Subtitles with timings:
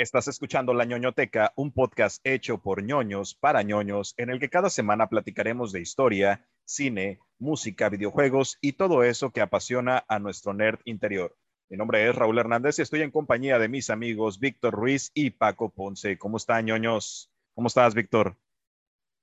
[0.00, 4.70] Estás escuchando La ñoñoteca, un podcast hecho por ñoños para ñoños, en el que cada
[4.70, 10.78] semana platicaremos de historia, cine, música, videojuegos y todo eso que apasiona a nuestro nerd
[10.86, 11.36] interior.
[11.68, 15.32] Mi nombre es Raúl Hernández y estoy en compañía de mis amigos Víctor Ruiz y
[15.32, 16.16] Paco Ponce.
[16.16, 17.30] ¿Cómo están, ñoños?
[17.54, 18.38] ¿Cómo estás, Víctor?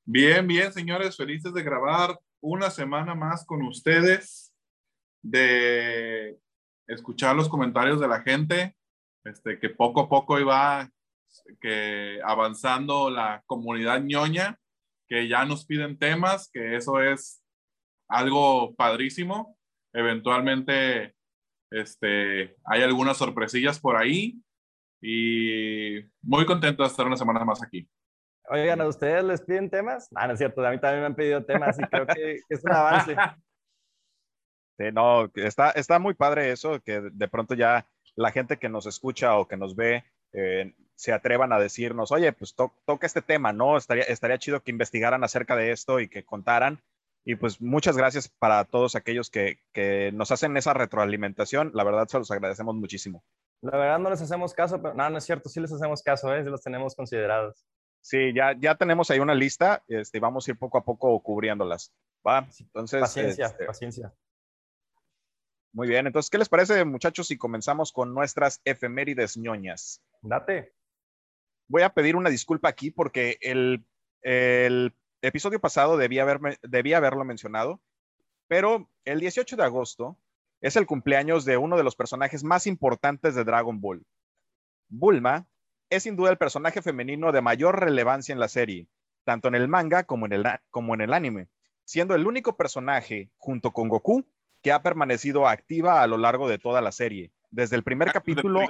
[0.06, 4.54] Bien, bien, señores, felices de grabar una semana más con ustedes,
[5.24, 6.38] de
[6.86, 8.77] escuchar los comentarios de la gente,
[9.30, 10.90] este, que poco a poco iba
[11.62, 14.58] que avanzando la comunidad ñoña,
[15.08, 17.44] que ya nos piden temas, que eso es
[18.10, 19.58] algo padrísimo.
[19.94, 21.16] Eventualmente,
[21.72, 24.42] este, hay algunas sorpresillas por ahí
[25.02, 27.88] y muy contento de estar una semana más aquí.
[28.50, 30.08] Oigan, ¿a ustedes les piden temas?
[30.12, 32.64] No, no es cierto, a mí también me han pedido temas y creo que es
[32.64, 33.16] un avance.
[34.80, 37.88] Sí, no, está, está muy padre eso, que de pronto ya
[38.18, 42.34] la gente que nos escucha o que nos ve eh, se atrevan a decirnos, oye,
[42.34, 43.78] pues toca este tema, ¿no?
[43.78, 46.82] Estaría, estaría chido que investigaran acerca de esto y que contaran.
[47.24, 51.72] Y pues muchas gracias para todos aquellos que, que nos hacen esa retroalimentación.
[51.74, 53.24] La verdad, se los agradecemos muchísimo.
[53.62, 56.34] La verdad no les hacemos caso, pero no, no es cierto, sí les hacemos caso,
[56.34, 56.44] ¿eh?
[56.44, 57.66] Sí los tenemos considerados.
[58.02, 61.94] Sí, ya, ya tenemos ahí una lista este, vamos a ir poco a poco cubriéndolas.
[62.26, 62.48] ¿va?
[62.60, 64.14] Entonces, paciencia, este, paciencia.
[65.74, 70.02] Muy bien, entonces, ¿qué les parece, muchachos, si comenzamos con nuestras efemérides ñoñas?
[70.22, 70.74] Date.
[71.68, 73.86] Voy a pedir una disculpa aquí porque el,
[74.22, 77.82] el episodio pasado debía, haberme, debía haberlo mencionado,
[78.48, 80.18] pero el 18 de agosto
[80.62, 84.06] es el cumpleaños de uno de los personajes más importantes de Dragon Ball.
[84.90, 85.48] Bulma
[85.90, 88.88] es sin duda el personaje femenino de mayor relevancia en la serie,
[89.24, 91.48] tanto en el manga como en el, como en el anime,
[91.84, 94.26] siendo el único personaje, junto con Goku,
[94.62, 97.32] que ha permanecido activa a lo largo de toda la serie.
[97.50, 98.62] Desde el primer capítulo,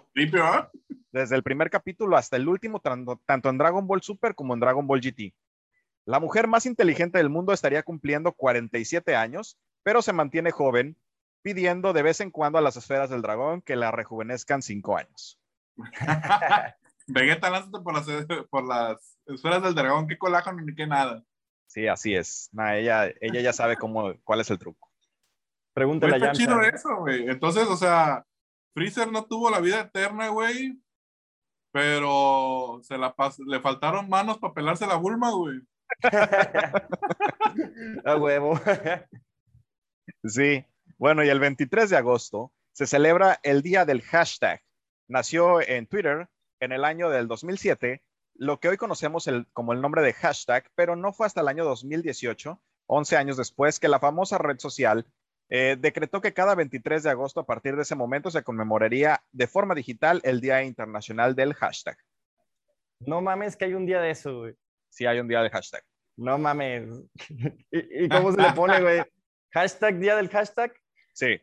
[1.12, 4.86] desde el primer capítulo hasta el último, tanto en Dragon Ball Super como en Dragon
[4.86, 5.34] Ball GT.
[6.06, 10.96] La mujer más inteligente del mundo estaría cumpliendo 47 años, pero se mantiene joven,
[11.42, 15.40] pidiendo de vez en cuando a las esferas del dragón que la rejuvenezcan 5 años.
[17.08, 18.06] Vegeta, lánzate por las,
[18.50, 21.24] por las esferas del dragón, qué colágeno ni qué nada.
[21.68, 22.50] Sí, así es.
[22.54, 24.87] ella, ella ya sabe cómo, cuál es el truco.
[25.78, 27.30] Pregúntale a Está chido eso, güey.
[27.30, 28.26] Entonces, o sea,
[28.74, 30.82] Freezer no tuvo la vida eterna, güey,
[31.72, 33.14] pero se la
[33.46, 35.62] le faltaron manos para pelarse la Bulma, güey.
[38.06, 38.60] a huevo.
[40.24, 40.66] sí.
[40.98, 44.64] Bueno, y el 23 de agosto se celebra el día del hashtag.
[45.08, 46.28] Nació en Twitter
[46.60, 48.02] en el año del 2007
[48.34, 51.66] lo que hoy conocemos como el nombre de hashtag, pero no fue hasta el año
[51.66, 55.06] 2018, 11 años después, que la famosa red social
[55.50, 59.48] eh, decretó que cada 23 de agosto a partir de ese momento se conmemoraría de
[59.48, 61.98] forma digital el Día Internacional del Hashtag.
[63.00, 64.56] No mames que hay un día de eso, güey.
[64.90, 65.84] Sí, hay un día del hashtag.
[66.16, 66.90] No mames.
[67.72, 69.04] ¿Y, cómo se le pone, güey?
[69.52, 70.74] ¿Hashtag día del hashtag?
[71.14, 71.40] Sí.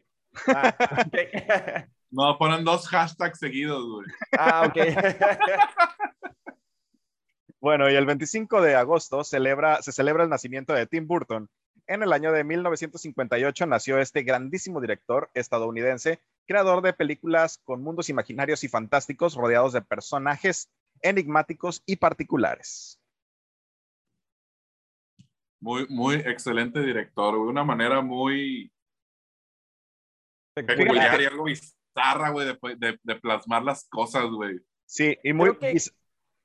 [0.49, 0.77] Ah,
[2.11, 4.07] no, ponen dos hashtags seguidos, güey.
[4.37, 4.77] Ah, ok.
[7.61, 11.49] bueno, y el 25 de agosto celebra, se celebra el nacimiento de Tim Burton.
[11.87, 18.09] En el año de 1958 nació este grandísimo director estadounidense, creador de películas con mundos
[18.09, 20.71] imaginarios y fantásticos rodeados de personajes
[21.03, 22.99] enigmáticos y particulares.
[25.61, 28.71] Muy, muy excelente director, de una manera muy
[30.55, 34.59] peculiar y algo bizarra, güey, de, de, plasmar las cosas, güey.
[34.87, 35.56] Sí, y muy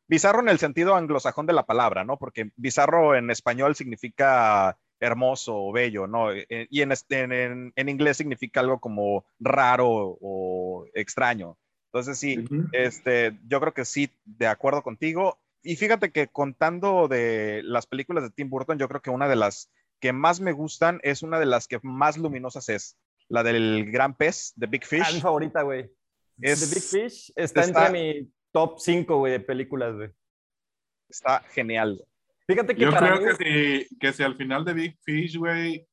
[0.08, 2.18] bizarro en el sentido anglosajón de la palabra, ¿no?
[2.18, 6.32] Porque bizarro en español significa hermoso o bello, ¿no?
[6.32, 11.58] E, e, y en, en, en, inglés significa algo como raro o extraño.
[11.92, 15.40] Entonces sí, este, yo creo que sí, de acuerdo contigo.
[15.64, 19.36] Y fíjate que contando de las películas de Tim Burton, yo creo que una de
[19.36, 22.98] las que más me gustan es una de las que más luminosas es
[23.28, 25.04] la del gran pez, de Big Fish.
[25.06, 25.92] Ah, mi favorita, güey.
[26.42, 30.10] Es, The Big Fish está, entre mi top 5, güey, de películas, güey.
[31.10, 32.06] Está genial.
[32.50, 35.88] Fíjate que Yo creo que, si, que si al final de Big Fish, güey,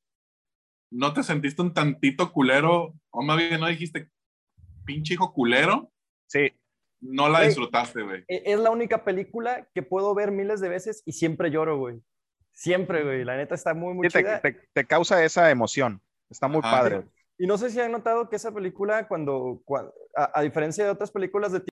[0.91, 4.09] no te sentiste un tantito culero, o más bien no dijiste
[4.87, 5.93] pinche hijo culero.
[6.27, 6.51] Sí.
[7.03, 8.25] No la disfrutaste, güey.
[8.27, 12.01] E, es la única película que puedo ver miles de veces y siempre lloro, güey.
[12.53, 13.23] Siempre, güey.
[13.25, 14.41] La neta está muy, muy chida.
[14.41, 16.01] Te, causa esa emoción.
[16.31, 17.05] Está muy padre.
[17.37, 19.63] Y no sé si han notado que esa película, cuando,
[20.15, 21.63] a, diferencia de otras películas de,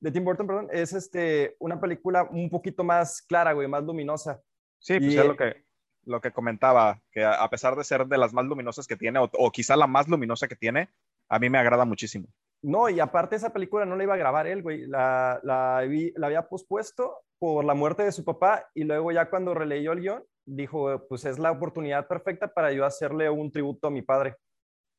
[0.00, 4.40] de Tim Burton, perdón, es este, una película un poquito más clara, güey, más luminosa.
[4.78, 5.64] Sí, pues es lo que,
[6.04, 9.50] lo que comentaba, que a pesar de ser de las más luminosas que tiene, o,
[9.50, 10.88] quizá la más luminosa que tiene,
[11.28, 12.28] a mí me agrada muchísimo.
[12.62, 14.86] No, y aparte esa película no la iba a grabar él, güey.
[14.86, 15.84] La, la,
[16.16, 20.00] la había pospuesto por la muerte de su papá y luego ya cuando releyó el
[20.00, 24.36] guion, dijo, pues es la oportunidad perfecta para yo hacerle un tributo a mi padre.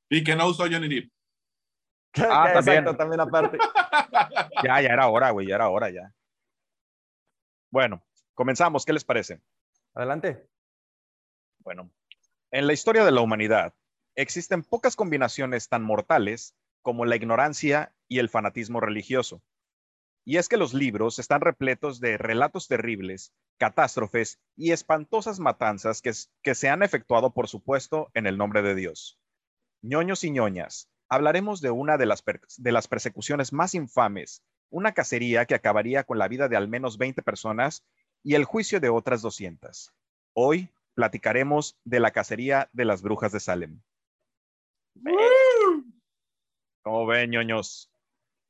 [0.10, 1.12] Y que no usó Johnny Depp.
[2.32, 3.58] Ah, Exacto, también aparte.
[4.64, 6.12] ya, ya era hora, güey, ya era hora ya.
[7.72, 8.04] Bueno,
[8.34, 9.42] comenzamos, ¿qué les parece?
[9.94, 10.48] Adelante.
[11.60, 11.92] Bueno,
[12.52, 13.74] en la historia de la humanidad
[14.16, 19.44] existen pocas combinaciones tan mortales como la ignorancia y el fanatismo religioso.
[20.26, 26.12] Y es que los libros están repletos de relatos terribles, catástrofes y espantosas matanzas que,
[26.42, 29.20] que se han efectuado, por supuesto, en el nombre de Dios.
[29.82, 32.24] ñoños y ñoñas, hablaremos de una de las,
[32.58, 36.98] de las persecuciones más infames, una cacería que acabaría con la vida de al menos
[36.98, 37.84] 20 personas
[38.24, 39.92] y el juicio de otras 200.
[40.34, 43.82] Hoy platicaremos de la cacería de las brujas de Salem.
[46.84, 47.92] ¿Cómo ven, ñoños?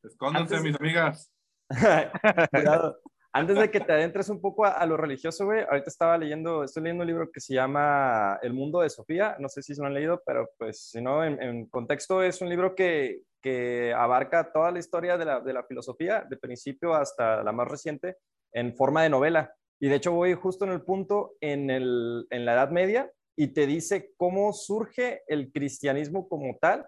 [0.03, 1.31] Escóndanse, mis amigas.
[3.31, 6.81] Antes de que te adentres un poco a, lo religioso, güey, ahorita estaba leyendo, estoy
[6.81, 9.87] leyendo un libro que se llama El mundo de Sofía, no sé si se lo
[9.87, 14.71] han leído, pero pues si no, en, contexto es un libro que, que abarca toda
[14.71, 18.17] la historia de la, de la, filosofía, de principio hasta la más reciente,
[18.51, 19.53] en forma de novela.
[19.79, 23.49] Y de hecho voy justo en el punto en, el, en la Edad Media y
[23.49, 26.87] te dice cómo surge el cristianismo como tal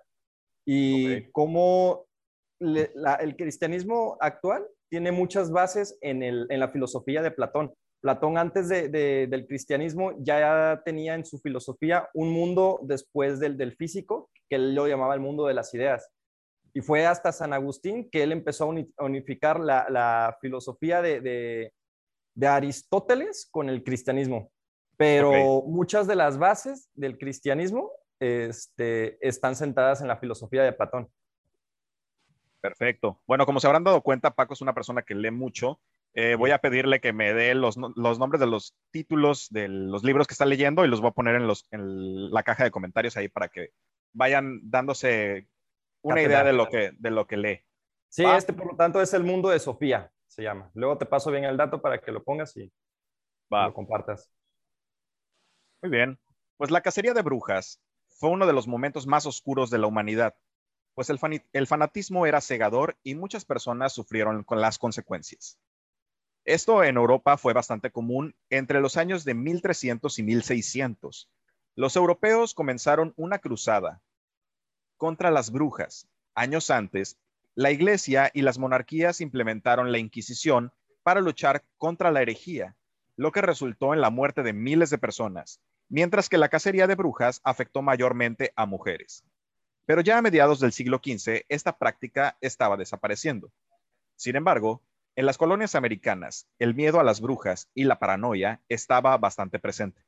[0.66, 2.08] y cómo
[2.60, 7.74] el cristianismo actual tiene muchas bases en, el, en la filosofía de Platón.
[8.02, 13.74] Platón antes de, del cristianismo ya tenía en su filosofía un mundo después del, del
[13.78, 16.12] físico, que él lo llamaba el mundo de las ideas.
[16.74, 21.72] Y fue hasta San Agustín que él empezó a unificar la, la filosofía de,
[22.36, 24.52] de, Aristóteles con el cristianismo.
[24.98, 31.10] Pero muchas de las bases del cristianismo este, están sentadas en la filosofía de Platón.
[32.62, 33.20] Perfecto.
[33.26, 35.82] Bueno, como se habrán dado cuenta, Paco es una persona que lee mucho.
[36.14, 40.28] Eh, voy a pedirle que me dé los, nombres de los títulos de los libros
[40.28, 43.18] que está leyendo y los voy a poner en, los, en la caja de comentarios
[43.18, 43.70] ahí para que
[44.14, 45.48] vayan dándose
[46.02, 47.62] una idea de lo, que, de lo que lee.
[48.10, 50.70] Sí, este por lo tanto es el mundo de Sofía, se llama.
[50.74, 52.72] Luego te paso bien el dato para que lo pongas y
[53.50, 54.32] lo compartas.
[55.82, 56.20] Muy bien.
[56.58, 60.36] Pues la cacería de brujas fue uno de los momentos más oscuros de la humanidad
[60.94, 65.58] pues el, fanatismo era cegador y muchas personas sufrieron con las consecuencias.
[66.44, 71.30] Esto en Europa fue bastante común entre los años de 1300 y 1600.
[71.76, 74.02] Los europeos comenzaron una cruzada
[74.98, 76.08] contra las brujas.
[76.36, 77.18] Años antes,
[77.56, 80.74] la Iglesia y las monarquías implementaron la Inquisición
[81.04, 82.76] para luchar contra la herejía,
[83.16, 86.96] lo que resultó en la muerte de miles de personas, mientras que la cacería de
[86.96, 89.24] brujas afectó mayormente a mujeres.
[89.86, 93.52] Pero ya a mediados del siglo XV, esta práctica estaba desapareciendo.
[94.16, 94.82] Sin embargo,
[95.16, 100.02] en las colonias americanas, el miedo a las brujas y la paranoia estaba bastante presente.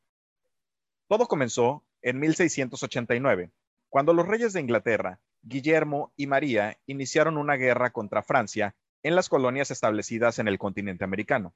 [1.07, 3.51] Todo comenzó en 1689,
[3.89, 9.29] cuando los reyes de Inglaterra, Guillermo y María, iniciaron una guerra contra Francia en las
[9.29, 11.53] colonias establecidas en el continente americano.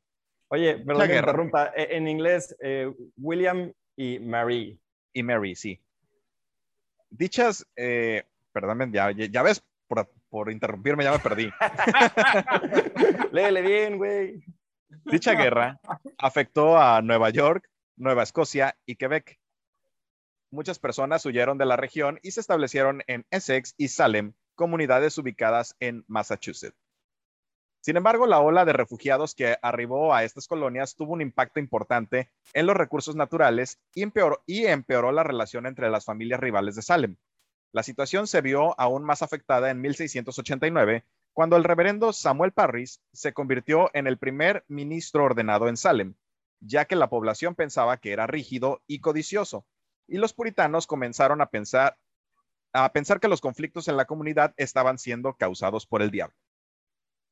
[0.49, 1.71] Oye, perdón que interrumpa.
[1.75, 4.79] E, en inglés, eh, William y Mary.
[5.13, 5.81] Y Mary, sí.
[7.09, 11.49] Dichas, eh, perdón, ya, ya ves, por, por, interrumpirme ya me perdí.
[13.31, 14.43] Léele bien, güey.
[15.05, 15.79] Dicha guerra
[16.17, 19.39] afectó a Nueva York, Nueva Escocia y Quebec.
[20.51, 25.75] Muchas personas huyeron de la región y se establecieron en Essex y Salem, comunidades ubicadas
[25.79, 26.86] en Massachusetts.
[27.87, 32.29] Sin embargo, la ola de refugiados que arribó a estas colonias tuvo un impacto importante
[32.51, 37.15] en los recursos naturales y empeoró, la relación entre las familias rivales de Salem.
[37.71, 43.31] La situación se vio aún más afectada en 1689, cuando el reverendo Samuel Parris se
[43.31, 46.15] convirtió en el primer ministro ordenado en Salem,
[46.59, 49.65] ya que la población pensaba que era rígido y codicioso,
[50.09, 51.97] y los puritanos comenzaron a pensar,
[52.73, 56.35] a pensar que los conflictos en la comunidad estaban siendo causados por el diablo.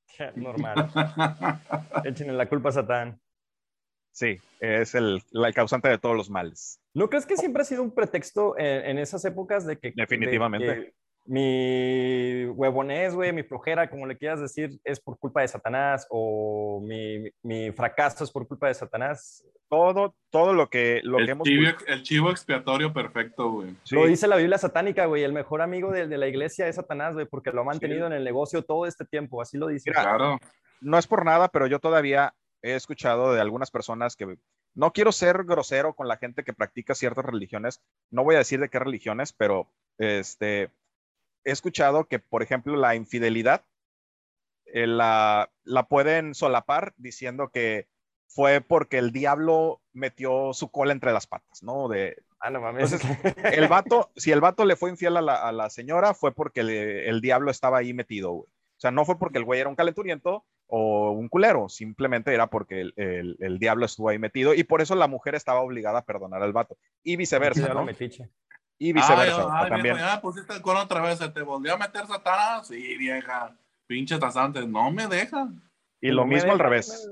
[0.36, 0.92] Normal.
[2.06, 3.20] Échenle la culpa a Satán.
[4.12, 5.22] Sí, es el,
[5.54, 6.80] causante de todos los males.
[6.94, 9.92] ¿No crees que siempre ha sido un pretexto en, esas épocas de que...
[9.94, 10.96] Definitivamente.
[11.26, 16.82] Mi huevonés, güey, mi flojera, como le quieras decir, es por culpa de Satanás o
[16.82, 19.44] mi, fracaso es por culpa de Satanás.
[19.68, 21.48] Todo, todo lo que, lo el que hemos...
[21.48, 23.76] Chivo, el chivo expiatorio perfecto, güey.
[23.90, 25.24] Lo dice la Biblia satánica, güey.
[25.24, 28.24] El mejor amigo de, la iglesia es Satanás, güey, porque lo ha mantenido en el
[28.24, 29.42] negocio todo este tiempo.
[29.42, 29.92] Así lo dice.
[29.92, 30.38] claro.
[30.82, 34.38] No es por nada, pero yo todavía he escuchado de algunas personas que
[34.76, 37.82] no quiero ser grosero con la gente que practica ciertas religiones.
[38.12, 40.70] No voy a decir de qué religiones, pero este,
[41.46, 43.64] he escuchado que, por ejemplo, la infidelidad
[44.66, 47.88] eh, la, la pueden solapar diciendo que
[48.28, 51.88] fue porque el diablo metió su cola entre las patas, ¿no?
[51.88, 52.92] De, Ah, no mames.
[52.92, 53.18] entonces,
[53.58, 56.64] el vato, si el vato le fue infiel a la, a la señora, fue porque
[56.64, 58.48] le- el diablo estaba ahí metido, güey.
[58.48, 62.48] O sea, no fue porque el güey era un calenturiento o un culero, simplemente era
[62.48, 66.00] porque el, el- el diablo estuvo ahí metido y por eso la mujer estaba obligada
[66.00, 66.78] a perdonar al vato.
[67.04, 67.86] Y viceversa, ¿no?
[68.78, 69.96] Y viceversa, Ay, ay, también.
[69.96, 71.18] viejo, ya pusiste el cuerno otra vez.
[71.20, 72.68] ¿Se te volvió a meter Satanás?
[72.68, 73.56] Sí, vieja.
[73.88, 74.66] Pinche tasante.
[74.68, 75.62] No me dejan.
[76.02, 77.10] Y lo No mismo al deja, revés.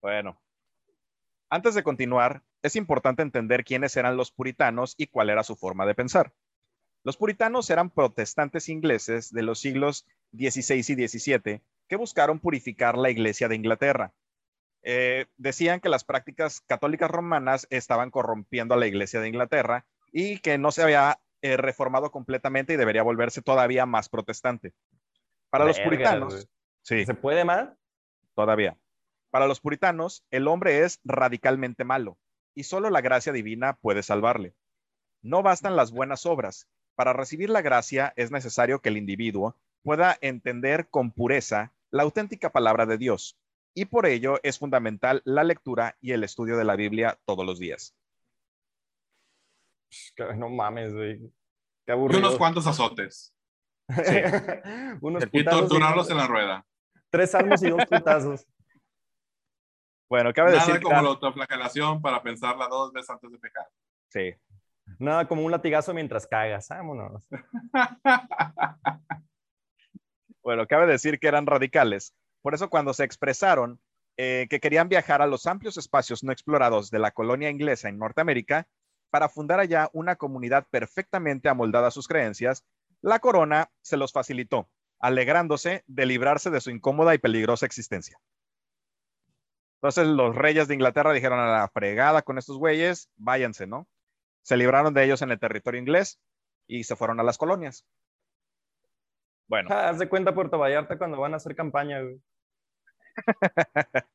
[0.00, 0.40] Bueno,
[1.48, 5.86] antes de continuar, es importante entender quiénes eran los puritanos y cuál era su forma
[5.86, 6.32] de pensar.
[7.04, 13.10] Los puritanos eran protestantes ingleses de los siglos XVI y XVII que buscaron purificar la
[13.10, 14.12] iglesia de Inglaterra.
[14.88, 20.38] Eh, decían que las prácticas católicas romanas estaban corrompiendo a la iglesia de Inglaterra y
[20.38, 24.74] que no se había eh, reformado completamente y debería volverse todavía más protestante.
[25.50, 26.48] Para los puritanos,
[26.82, 27.04] sí.
[27.04, 27.70] ¿Se puede más?
[28.36, 28.78] Todavía.
[29.30, 32.16] Para los puritanos, el hombre es radicalmente malo
[32.54, 34.54] y solo la gracia divina puede salvarle.
[35.20, 36.68] No bastan las buenas obras.
[36.94, 42.52] Para recibir la gracia es necesario que el individuo pueda entender con pureza la auténtica
[42.52, 43.36] palabra de Dios
[43.76, 47.58] y por ello es fundamental la lectura y el estudio de la Biblia todos los
[47.58, 47.94] días.
[50.36, 51.18] No mames, güey.
[51.18, 51.32] Qué
[51.88, 52.20] Y aburrido.
[52.20, 53.34] unos cuantos azotes.
[55.02, 56.66] Unos Y torturarlos en la rueda.
[57.10, 58.46] Tres salmos y dos putazos.
[60.08, 63.68] Bueno, cabe Nada decir que como la autoflagelación para pensarla dos veces antes de pecar.
[64.08, 64.34] sí,
[64.98, 66.68] Nada como un latigazo mientras cagas.
[66.68, 67.22] Vámonos.
[70.42, 72.14] Bueno, cabe decir que eran radicales.
[72.46, 73.80] Por eso cuando se expresaron
[74.16, 77.98] eh, que querían viajar a los amplios espacios no explorados de la colonia inglesa en
[77.98, 78.68] Norteamérica
[79.10, 82.64] para fundar allá una comunidad perfectamente amoldada a sus creencias,
[83.00, 84.68] la corona se los facilitó,
[85.00, 88.16] alegrándose de librarse de su incómoda y peligrosa existencia.
[89.78, 93.88] Entonces los reyes de Inglaterra dijeron a la fregada con estos güeyes, váyanse, ¿no?
[94.42, 96.20] Se libraron de ellos en el territorio inglés
[96.68, 97.84] y se fueron a las colonias.
[99.48, 99.68] Bueno.
[99.74, 102.20] Haz de cuenta Puerto Vallarta cuando van a hacer campaña, güey.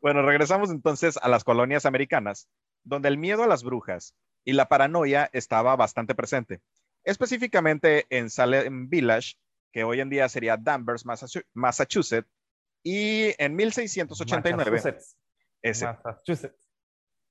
[0.00, 2.48] Bueno, regresamos entonces a las colonias americanas,
[2.82, 6.60] donde el miedo a las brujas y la paranoia estaba bastante presente,
[7.04, 9.34] específicamente en Salem Village,
[9.72, 12.28] que hoy en día sería Danvers, Massachu- Massachusetts,
[12.82, 15.16] y en 1689, Massachusetts.
[15.62, 16.68] ese, Massachusetts.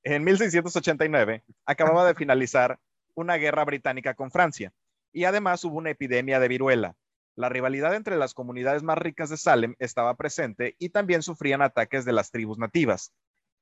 [0.04, 2.80] en 1689 acababa de finalizar
[3.14, 4.74] una guerra británica con Francia
[5.12, 6.96] y además hubo una epidemia de viruela.
[7.36, 12.06] La rivalidad entre las comunidades más ricas de Salem estaba presente y también sufrían ataques
[12.06, 13.14] de las tribus nativas.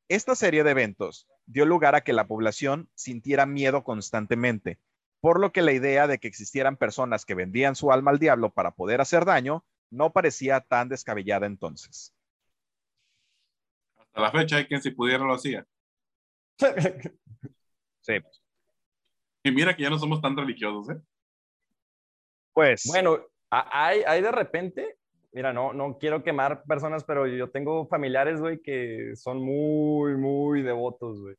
[0.10, 4.78] Esta serie de eventos dio lugar a que la población sintiera miedo constantemente,
[5.22, 8.54] por lo que la idea de que existieran personas que vendían su alma al diablo
[8.54, 12.13] para poder hacer daño no parecía tan descabellada entonces.
[13.98, 15.66] Hasta la fecha hay quien si pudiera lo hacía.
[18.04, 18.13] Sí,
[19.44, 21.00] Y mira que ya no somos tan religiosos, ¿eh?
[22.51, 23.20] pues bueno,
[23.51, 24.98] hay, hay de repente,
[25.34, 30.62] mira, no, no quiero quemar personas, pero yo tengo familiares, güey, que son muy, muy
[30.63, 31.36] devotos, güey.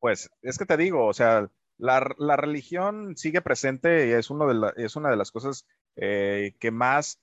[0.00, 4.46] Pues es que te digo, o sea, la, la religión sigue presente y es, uno
[4.46, 7.20] de la- es una de las cosas eh, que más,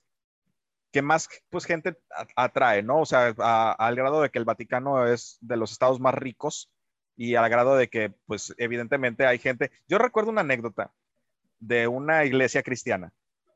[0.92, 1.98] que más pues, gente
[2.36, 3.00] atrae, ¿no?
[3.02, 6.72] O sea, a- al grado de que el Vaticano es de los estados más ricos
[7.16, 9.70] y al grado de que, pues, evidentemente hay gente.
[9.88, 10.92] Yo recuerdo una anécdota
[11.66, 13.12] de una iglesia cristiana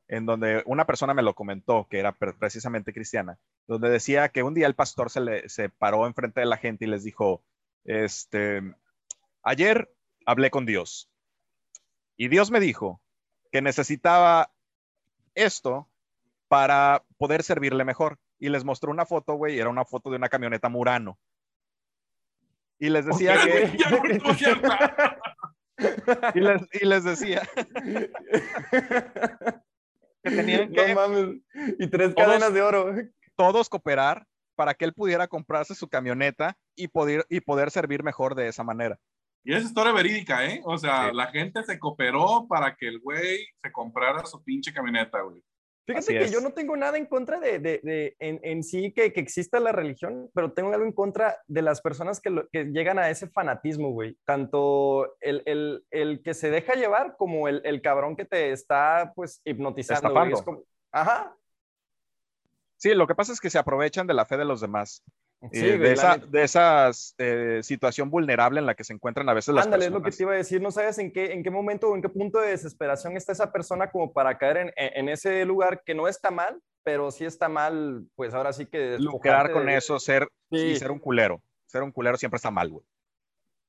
[0.08, 4.42] en donde una persona me lo comentó, que era pre- precisamente cristiana, donde decía que
[4.42, 7.42] un día el pastor se, le, se paró enfrente de la gente y les dijo,
[7.84, 8.62] este,
[9.42, 9.92] Ayer
[10.24, 11.10] hablé con Dios
[12.16, 13.00] y Dios me dijo
[13.52, 14.50] que necesitaba
[15.34, 15.88] esto
[16.48, 18.18] para poder servirle mejor.
[18.40, 21.18] Y les mostró una foto, güey, y era una foto de una camioneta Murano.
[22.78, 23.76] Y les decía que,
[26.34, 27.42] y les, y les decía
[30.22, 31.36] que tenían que No mames.
[31.78, 32.94] Y tres Todos- cadenas de oro.
[33.36, 38.34] todos cooperar para que él pudiera comprarse su camioneta y poder, y poder servir mejor
[38.34, 38.98] de esa manera.
[39.44, 40.60] Y es historia verídica, ¿eh?
[40.64, 41.16] O sea, Sí.
[41.16, 45.40] la gente se cooperó para que el güey se comprara su pinche camioneta, güey.
[45.88, 46.30] Fíjate Así que es.
[46.32, 49.58] yo no tengo nada en contra de, de- de- en, en sí que, que exista
[49.58, 53.08] la religión, pero tengo algo en contra de las personas que, lo- que llegan a
[53.08, 54.14] ese fanatismo, güey.
[54.26, 59.12] Tanto el, el- el que se deja llevar como el, el cabrón que te está,
[59.16, 60.32] pues, hipnotizando, güey.
[60.34, 61.34] Es como- Ajá.
[62.76, 65.02] Sí, lo que pasa es que se aprovechan de la fe de los demás.
[65.52, 69.54] Sí, de, esa, de esa eh, situación vulnerable en la que se encuentran a veces
[69.54, 70.60] las Ándale, es lo que te iba a decir.
[70.60, 73.52] No sabes en qué, en qué momento o en qué punto de desesperación está esa
[73.52, 77.48] persona como para caer en, en ese lugar que no está mal, pero sí está
[77.48, 78.98] mal, pues ahora sí que...
[78.98, 81.40] Lucrar con eso, ser, y ser un culero.
[81.66, 82.84] Ser un culero siempre está mal, güey.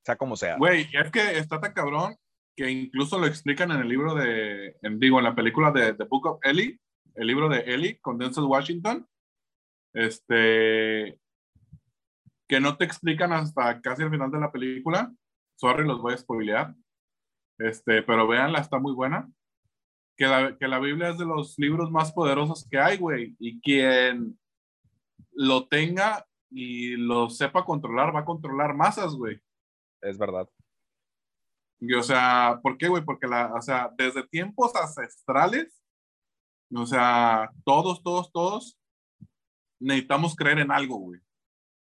[0.06, 0.58] Sea como sea.
[0.58, 2.16] Güey, es que está tan cabrón
[2.56, 6.26] que incluso lo explican en el libro de, digo, en la película de The Book
[6.26, 6.80] of Ellie,
[7.16, 9.08] el libro de Ellie con Denzel Washington.
[9.94, 11.20] Este,
[12.50, 15.14] que no te explican hasta casi el final de la película.
[15.56, 16.76] Sorry, los voy a spoilear.
[17.60, 19.30] Este, pero véanla, está muy buena.
[20.18, 23.36] Que la, que la Biblia es de los libros más poderosos que hay, güey.
[23.40, 24.38] Y quien
[25.32, 29.40] lo tenga y lo sepa controlar, va a controlar masas, güey.
[30.02, 30.50] Es verdad.
[31.80, 33.06] Y, o sea, ¿por qué, güey?
[33.06, 35.80] Porque la, o sea, desde tiempos ancestrales,
[36.74, 38.80] o sea, todos, todos, todos
[39.80, 41.22] necesitamos creer en algo, güey.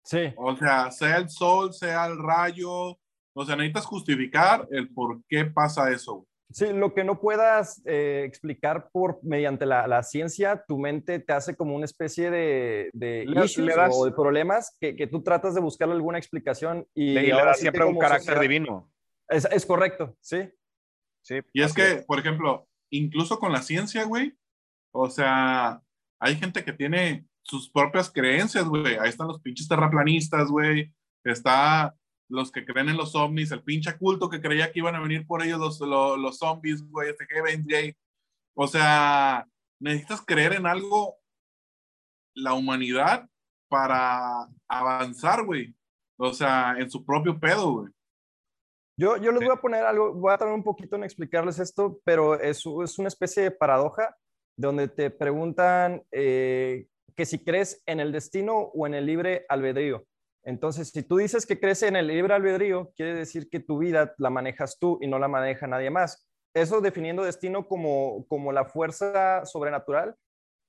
[0.07, 0.33] Sí.
[0.37, 2.97] O sea, sea el sol, sea el rayo,
[3.35, 6.27] o sea, necesitas justificar el por qué pasa eso.
[6.51, 11.33] Sí, lo que no puedas eh, explicar por mediante la, la, ciencia, tu mente te
[11.33, 15.61] hace como una especie de, de issues o de problemas que, que, tú tratas de
[15.61, 18.89] buscar alguna explicación y le, ahora siempre un carácter divino.
[19.29, 20.49] Es, es, correcto, sí.
[21.21, 21.41] Sí.
[21.53, 24.33] Y es que, por ejemplo, incluso con la ciencia, güey,
[24.93, 25.83] o sea,
[26.21, 28.97] hay gente que tiene sus propias creencias, güey.
[28.97, 30.93] Ahí están los pinches terraplanistas, güey.
[31.25, 31.95] Está
[32.29, 35.27] los que creen en los ovnis, el pinche culto que creía que iban a venir
[35.27, 37.97] por ellos los, los, los zombies, güey, este J.
[38.55, 39.47] O sea,
[39.81, 41.17] necesitas creer en algo,
[42.35, 43.29] la humanidad,
[43.69, 45.75] para avanzar, güey.
[46.19, 47.93] O sea, en su propio pedo, güey.
[48.99, 52.01] Yo, yo les voy a poner algo, voy a tardar un poquito en explicarles esto,
[52.03, 54.17] pero es, es una especie de paradoja
[54.59, 60.05] donde te preguntan eh, que si crees en el destino o en el libre albedrío.
[60.45, 64.15] Entonces, si tú dices que crees en el libre albedrío, quiere decir que tu vida
[64.19, 66.29] la manejas tú y no la maneja nadie más.
[66.55, 70.15] Eso definiendo destino como, como la fuerza sobrenatural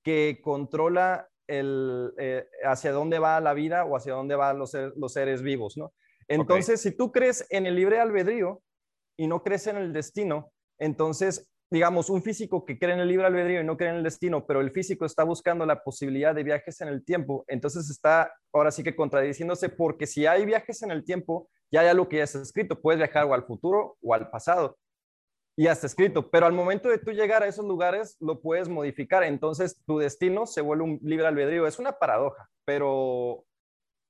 [0.02, 5.12] que controla el, eh, hacia dónde va la vida o hacia dónde van los, los
[5.12, 5.92] seres vivos, ¿no?
[6.28, 8.62] Entonces, si tú crees en el libre albedrío
[9.16, 13.26] y no crees en el destino, entonces digamos, un físico que cree en el libre
[13.26, 16.42] albedrío y no cree en el destino, pero el físico está buscando la posibilidad de
[16.42, 20.90] viajes en el tiempo, entonces está ahora sí que contradiciéndose porque si hay viajes en
[20.90, 24.14] el tiempo, ya hay algo que ya está escrito, puedes viajar o al futuro o
[24.14, 24.78] al pasado.
[25.56, 28.68] Y ya está escrito, pero al momento de tú llegar a esos lugares lo puedes
[28.68, 31.66] modificar, entonces tu destino se vuelve un libre albedrío.
[31.66, 33.44] Es una paradoja, pero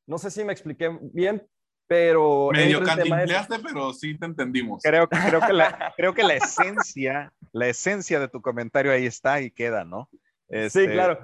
[0.06, 1.48] no sé si me expliqué bien,
[1.88, 2.50] pero...
[2.52, 4.82] Medio cantinfleaste, pero sí te entendimos.
[4.82, 9.40] Creo, creo, que la, creo que la esencia, la esencia de tu comentario ahí está
[9.40, 10.08] y queda, ¿no?
[10.12, 11.18] sí, este, claro.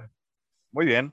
[0.72, 1.12] Muy bien.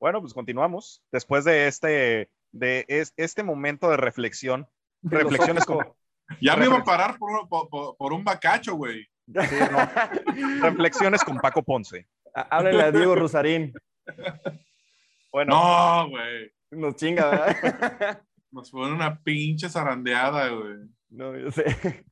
[0.00, 1.02] Bueno, pues continuamos.
[1.12, 4.68] Después de este, de este momento de reflexión,
[5.02, 5.96] reflexiones como...
[6.40, 9.06] Ya me iba a parar por, por, por un bacacho, güey.
[10.62, 12.06] Reflexiones con Paco Ponce.
[12.34, 13.72] Háblale a Diego Rosarín.
[15.32, 15.54] Bueno.
[15.54, 16.52] No, güey.
[16.70, 18.22] Nos chinga, ¿verdad?
[18.50, 20.76] Nos fue una pinche zarandeada, güey.
[21.10, 21.64] No, yo sé.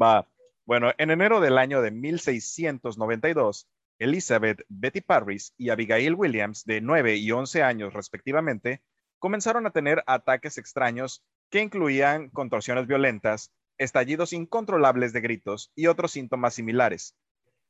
[0.00, 0.28] Va.
[0.64, 7.16] Bueno, en enero del año de 1692, Elizabeth Betty Parris y Abigail Williams, de 9
[7.16, 8.82] y 11 años respectivamente,
[9.18, 16.12] comenzaron a tener ataques extraños que incluían contorsiones violentas, estallidos incontrolables de gritos y otros
[16.12, 17.16] síntomas similares.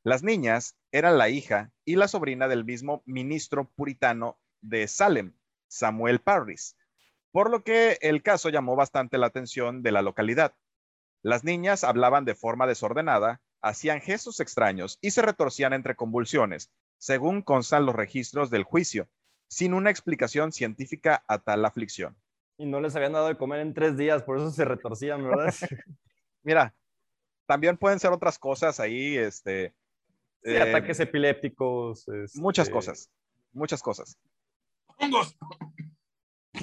[0.03, 5.33] Las niñas eran la hija y la sobrina del mismo ministro puritano de Salem,
[5.67, 6.75] Samuel Parris,
[7.31, 10.53] por lo que el caso llamó bastante la atención de la localidad.
[11.23, 17.41] Las niñas hablaban de forma desordenada, hacían gestos extraños y se retorcían entre convulsiones, según
[17.41, 19.07] constan los registros del juicio,
[19.47, 22.17] sin una explicación científica a tal aflicción.
[22.57, 25.53] Y no les habían dado de comer en tres días, por eso se retorcían, ¿verdad?
[26.43, 26.75] Mira,
[27.45, 29.73] también pueden ser otras cosas ahí, este...
[30.43, 32.07] Sí, ataques eh, epilépticos.
[32.33, 33.11] Muchas este, cosas,
[33.51, 34.17] muchas cosas.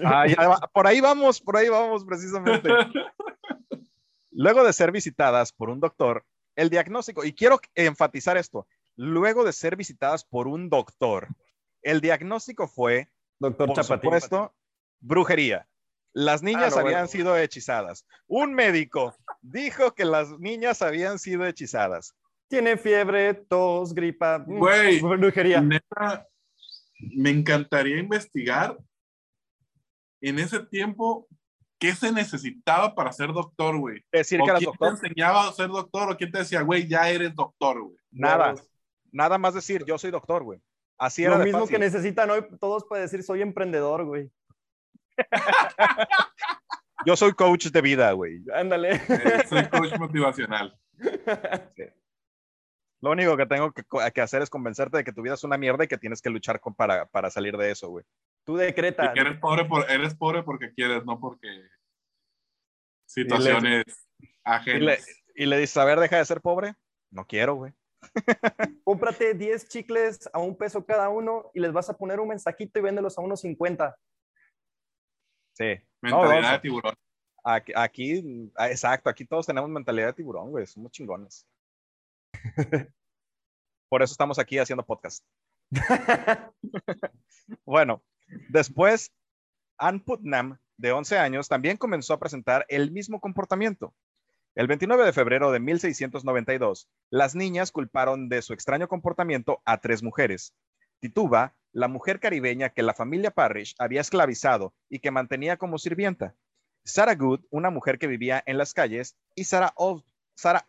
[0.05, 2.71] Ah, por ahí vamos, por ahí vamos precisamente.
[4.31, 9.53] Luego de ser visitadas por un doctor, el diagnóstico, y quiero enfatizar esto, luego de
[9.53, 11.29] ser visitadas por un doctor,
[11.83, 13.09] el diagnóstico fue,
[13.39, 14.55] doctor por supuesto,
[15.01, 15.67] brujería.
[16.13, 18.07] Las niñas ah, habían sido hechizadas.
[18.27, 22.15] Un médico dijo que las niñas habían sido hechizadas.
[22.49, 25.61] Tiene fiebre, tos, gripa, mm, Güey, brujería.
[25.61, 28.77] me encantaría investigar
[30.21, 31.29] en ese tiempo,
[31.79, 34.05] ¿qué se necesitaba para ser doctor, güey?
[34.13, 34.99] Decir que eras quién doctor.
[34.99, 37.97] te enseñaba a ser doctor o quién te decía, güey, ya eres doctor, güey?
[38.11, 38.55] Nada.
[39.11, 40.61] Nada más decir, yo soy doctor, güey.
[40.99, 41.39] Así era.
[41.39, 44.31] Lo mismo que necesitan hoy todos para decir, soy emprendedor, güey.
[47.07, 48.43] Yo soy coach de vida, güey.
[48.53, 48.97] Ándale.
[48.97, 50.77] Eh, soy coach motivacional.
[53.01, 55.57] Lo único que tengo que, que hacer es convencerte de que tu vida es una
[55.57, 58.05] mierda y que tienes que luchar con, para, para salir de eso, güey.
[58.49, 59.13] Tú decreta.
[59.15, 61.49] Eres pobre, por, eres pobre porque quieres, no porque
[63.07, 63.85] situaciones
[64.19, 65.07] Y le, ajenas.
[65.35, 66.75] y le dices, a ver, deja de ser pobre.
[67.11, 67.75] No quiero, güey.
[68.85, 72.79] Cómprate 10 chicles a un peso cada uno y les vas a poner un mensajito
[72.79, 73.95] y véndelos a unos 50.
[75.55, 75.75] Sí.
[76.01, 76.95] Mentalidad no, de tiburón.
[77.45, 81.47] Aquí, aquí, ah, exacto, aquí todos tenemos mentalidad de tiburón, güey, somos chingones.
[83.91, 85.23] Por eso estamos aquí haciendo podcast.
[87.65, 88.03] Bueno,
[88.49, 89.13] después,
[89.79, 93.95] Ann Putnam, de 11 años, también comenzó a presentar el mismo comportamiento.
[94.55, 100.03] El 29 de febrero de 1692, las niñas culparon de su extraño comportamiento a tres
[100.03, 100.55] mujeres.
[101.01, 106.35] Tituba, la mujer caribeña que la familia Parrish había esclavizado y que mantenía como sirvienta.
[106.85, 110.69] Sarah Good, una mujer que vivía en las calles, y Sarah, Os- Sarah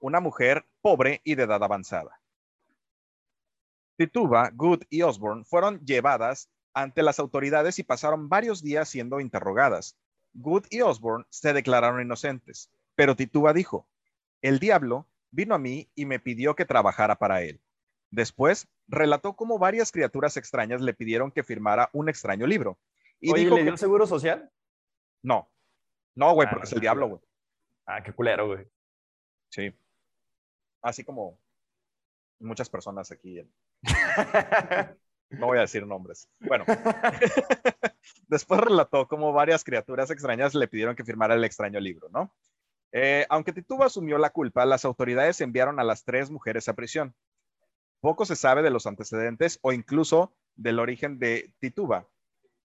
[0.00, 2.19] una mujer pobre y de edad avanzada.
[4.04, 9.98] Tituba, Good y Osborne fueron llevadas ante las autoridades y pasaron varios días siendo interrogadas.
[10.32, 13.86] Good y Osborne se declararon inocentes, pero Tituba dijo,
[14.40, 17.60] el diablo vino a mí y me pidió que trabajara para él.
[18.10, 22.78] Después, relató cómo varias criaturas extrañas le pidieron que firmara un extraño libro.
[23.20, 24.50] Y Oye, dijo ¿le que dio seguro social?
[25.20, 25.46] no,
[26.14, 27.20] no, güey, Ah, porque no, es el diablo, güey.
[27.84, 28.66] Ah, qué culero, güey.
[29.50, 29.74] Sí.
[30.80, 31.38] Así como
[32.38, 33.40] muchas personas aquí.
[33.40, 33.52] en-
[35.30, 36.28] No voy a decir nombres.
[36.40, 36.64] Bueno,
[38.28, 42.34] después relató cómo varias criaturas extrañas le pidieron que firmara el extraño libro, ¿no?
[42.92, 47.14] Eh, aunque Tituba asumió la culpa, las autoridades enviaron a las tres mujeres a prisión.
[48.00, 52.08] Poco se sabe de los antecedentes o incluso del origen de Tituba.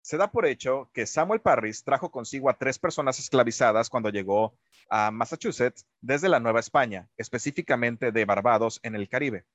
[0.01, 4.57] Se da por hecho que Samuel Parris trajo consigo a tres personas esclavizadas cuando llegó
[4.89, 9.45] a Massachusetts desde la Nueva España, específicamente de Barbados en el Caribe.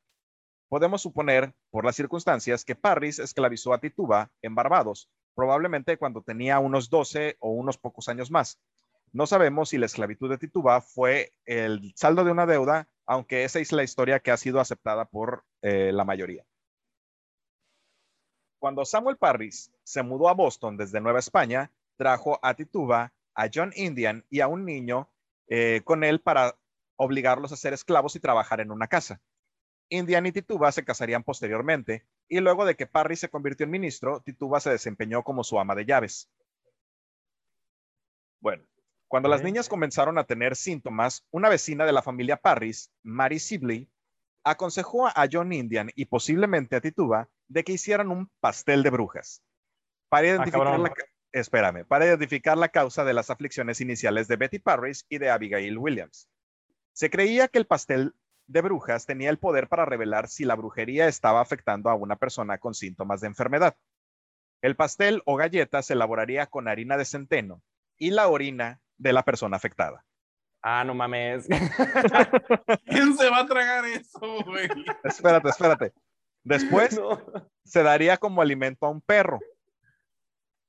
[0.70, 6.60] Podemos suponer, por las circunstancias, que Parris esclavizó a Tituba en Barbados, probablemente cuando tenía
[6.60, 8.60] unos 12 o unos pocos años más.
[9.10, 13.58] No sabemos si la esclavitud de Tituba fue el saldo de una deuda, aunque esa
[13.58, 16.46] es la historia que ha sido aceptada por eh, la mayoría.
[18.60, 23.72] Cuando Samuel Parris se mudó a Boston desde Nueva España, trajo a Tituba, a John
[23.74, 25.10] Indian y a un niño
[25.48, 26.54] eh, con él para
[26.94, 29.20] obligarlos a ser esclavos y trabajar en una casa.
[29.90, 34.20] Indian y Tituba se casarían posteriormente, y luego de que Parris se convirtió en ministro,
[34.20, 36.30] Tituba se desempeñó como su ama de llaves.
[38.40, 38.64] Bueno,
[39.08, 43.90] cuando las niñas comenzaron a tener síntomas, una vecina de la familia Parris, Mary Sibley,
[44.44, 49.42] aconsejó a John Indian y posiblemente a Tituba de que hicieran un pastel de brujas
[50.08, 50.84] para identificar cabrón.
[50.84, 50.94] la,
[51.32, 55.76] espérame, para identificar la causa de las aflicciones iniciales de Betty Parris y de Abigail
[55.76, 56.28] Williams.
[56.92, 58.14] Se creía que el pastel
[58.50, 62.58] de brujas tenía el poder para revelar si la brujería estaba afectando a una persona
[62.58, 63.76] con síntomas de enfermedad.
[64.60, 67.62] El pastel o galleta se elaboraría con harina de centeno
[67.96, 70.04] y la orina de la persona afectada.
[70.62, 71.46] Ah, no mames.
[72.86, 74.68] ¿Quién se va a tragar eso, güey?
[75.04, 75.92] Espérate, espérate.
[76.42, 77.22] Después No.
[77.64, 79.38] se daría como alimento a un perro.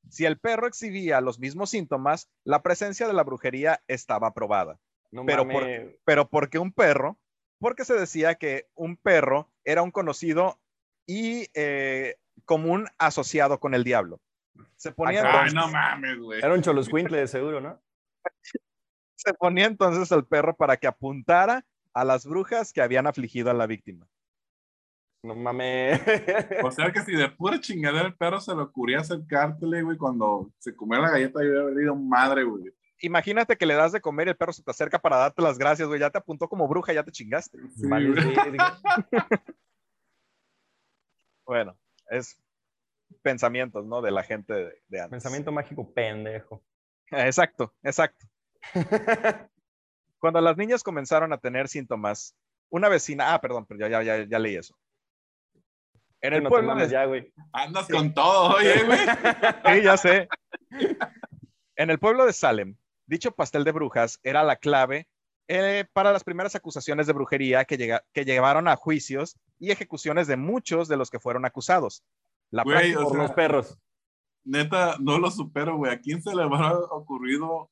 [0.10, 4.78] Si el perro exhibía los mismos síntomas, la presencia de la brujería estaba probada.
[5.10, 5.96] No Pero por- mames.
[6.06, 7.18] Pero ¿por qué un perro?
[7.62, 10.60] Porque se decía que un perro era un conocido
[11.06, 14.20] y eh, común asociado con el diablo.
[14.78, 16.40] Se ponía, Ah, Ay, entonces, no mames, güey.
[16.40, 17.80] Era un choluscuincle de seguro, ¿no?
[19.16, 23.54] se ponía entonces el perro para que apuntara a las brujas que habían afligido a
[23.54, 24.08] la víctima.
[25.24, 26.02] No mames.
[26.66, 30.52] O sea que si de pura chingadera el perro se le ocurría acercártele, güey, cuando
[30.58, 32.74] se comía la galleta, yo hubiera venido madre, güey.
[33.02, 35.58] Imagínate que le das de comer y el perro se te acerca para darte las
[35.58, 36.00] gracias, güey.
[36.00, 37.58] Ya te apuntó como bruja, ya te chingaste.
[37.76, 38.14] Sí, Vale.
[41.44, 41.78] Bueno,
[42.10, 42.40] es
[43.22, 44.02] pensamientos, ¿no?
[44.02, 45.12] De la gente de, de antes.
[45.12, 46.64] Pensamiento mágico pendejo.
[47.12, 48.26] Exacto, exacto.
[50.18, 52.38] Cuando las niñas comenzaron a tener síntomas,
[52.70, 54.78] una vecina, ah, perdón, pero ya, ya, ya, ya leí eso.
[56.22, 57.34] En el No pueblo de, ya, güey.
[57.52, 59.00] Andas con todo, oye, güey.
[59.00, 60.30] Sí, ya sé.
[61.76, 62.78] En el pueblo de Salem,
[63.12, 65.08] dicho pastel de brujas era la clave
[65.48, 70.26] eh, para las primeras acusaciones de brujería que, llega- que llevaron a juicios y ejecuciones
[70.28, 72.04] de muchos de los que fueron acusados.
[72.52, 73.78] La Güey, Por sea, los perros.
[74.44, 75.92] Neta, no lo supero, güey.
[75.94, 77.70] ¿A quién se le habrá ocurrido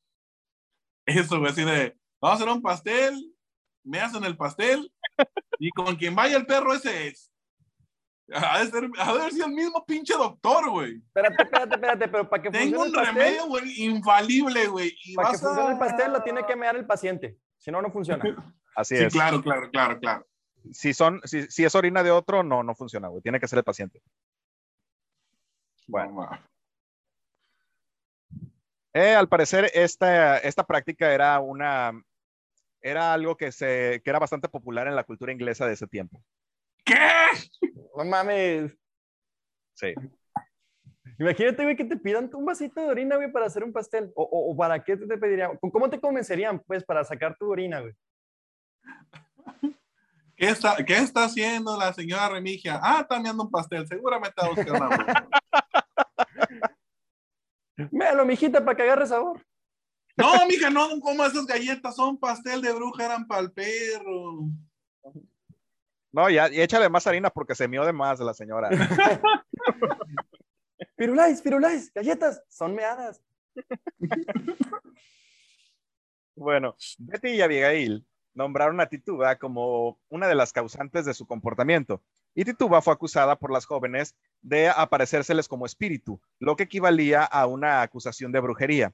[1.05, 1.51] eso, güey?
[1.51, 3.33] Así de, vamos a hacer un pastel,
[3.83, 4.91] me hacen el pastel,
[5.57, 7.31] y con quien vaya el perro ese es.
[8.33, 10.97] Ha de, ser, ha de haber sido el mismo pinche doctor, güey.
[10.97, 14.95] Espérate, espérate, espérate, pero para que Tengo un el pastel, remedio, güey, infalible, güey.
[15.15, 17.37] para que vas a- funcione el pastel lo tiene que mear el paciente.
[17.57, 18.23] Si no, no funciona.
[18.75, 19.13] Así Sí, es.
[19.13, 20.25] claro, claro, claro, claro.
[20.71, 23.21] Si, son, si, si es orina de otro, no, no funciona, güey.
[23.23, 24.01] Tiene que ser el paciente.
[25.87, 26.29] Bueno.
[28.93, 31.91] Eh, al parecer, esta, esta práctica era una.
[32.81, 36.23] Era algo que, se, que era bastante popular en la cultura inglesa de ese tiempo.
[36.89, 37.69] ¿Qué?
[37.95, 38.71] No mames.
[39.75, 39.93] Sí.
[41.19, 44.11] Imagínate, güey, que te pidan un vasito de orina, güey, para hacer un pastel.
[44.15, 45.57] O, o- o para qué te pedirían.
[45.57, 47.93] ¿Cómo te convencerían, pues, para sacar tu orina, güey?
[50.35, 52.79] ¿Qué está, ¿Qué está haciendo la señora Remigia?
[52.81, 53.85] Ah, está meando un pastel.
[53.87, 55.29] Seguramente va a buscar una broma.
[57.91, 59.45] Méalo, mijita, para que agarre sabor.
[60.15, 64.47] No, mija, no como esas galletas son pastel de bruja, eran para el perro.
[66.11, 68.69] No, ya, y échale más harina porque se mió de más la señora.
[70.95, 73.21] Pirulais, pirulais, galletas, son meadas.
[76.35, 82.01] Bueno, Betty y Abigail nombraron a Tituba como una de las causantes de su comportamiento,
[82.35, 87.45] y Tituba fue acusada por las jóvenes de aparecérseles como espíritu, lo que equivalía a
[87.45, 88.93] una acusación de brujería.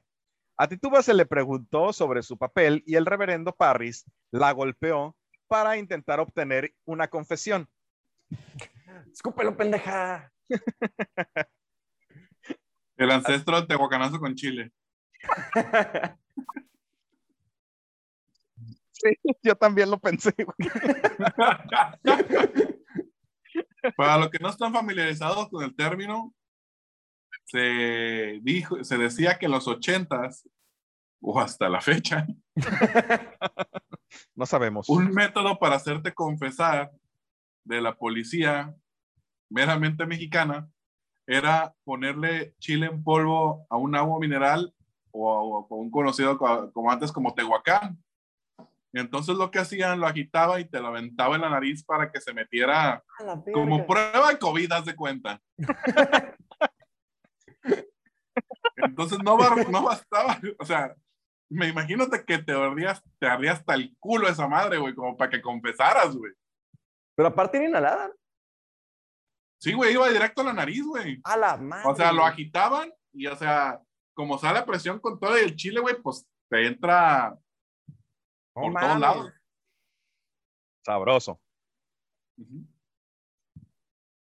[0.58, 5.15] A Tituba se le preguntó sobre su papel y el reverendo Parris la golpeó
[5.47, 7.67] para intentar obtener una confesión.
[9.12, 10.31] Escúpelo, pendeja.
[12.97, 14.71] El ancestro tehuacanazo con chile.
[18.97, 19.10] Sí,
[19.43, 20.34] yo también lo pensé.
[23.97, 26.34] Para los que no están familiarizados con el término,
[27.43, 30.47] se dijo, se decía que en los ochentas
[31.21, 32.25] o hasta la fecha,
[34.36, 34.89] No sabemos.
[34.89, 36.91] un método para hacerte confesar
[37.63, 38.73] de la policía
[39.49, 40.67] meramente mexicana
[41.28, 44.73] era ponerle chile en polvo a un agua mineral
[45.12, 47.97] o a, o a un conocido co- como antes como Tehuacán.
[48.93, 52.21] Entonces lo que hacían, lo agitaba y te lo aventaba en la nariz para que
[52.21, 53.04] se metiera
[53.54, 55.41] como prueba de COVID, haz de cuenta.
[58.78, 59.38] Entonces no
[59.84, 60.95] bastaba, o sea,
[61.49, 65.41] me imagino que te ardías, te hasta el culo esa madre, güey, como para que
[65.41, 66.34] confesaras, güey.
[67.15, 68.12] Pero aparte era inhalada.
[69.60, 71.21] Sí, güey, iba directo a la nariz, güey.
[71.23, 71.89] A la madre.
[71.89, 73.81] O sea, lo agitaban y, o sea,
[74.13, 77.38] como sale a presión con todo el chile, güey, pues te entra
[78.53, 79.34] por todos lados.
[80.86, 81.41] Sabroso.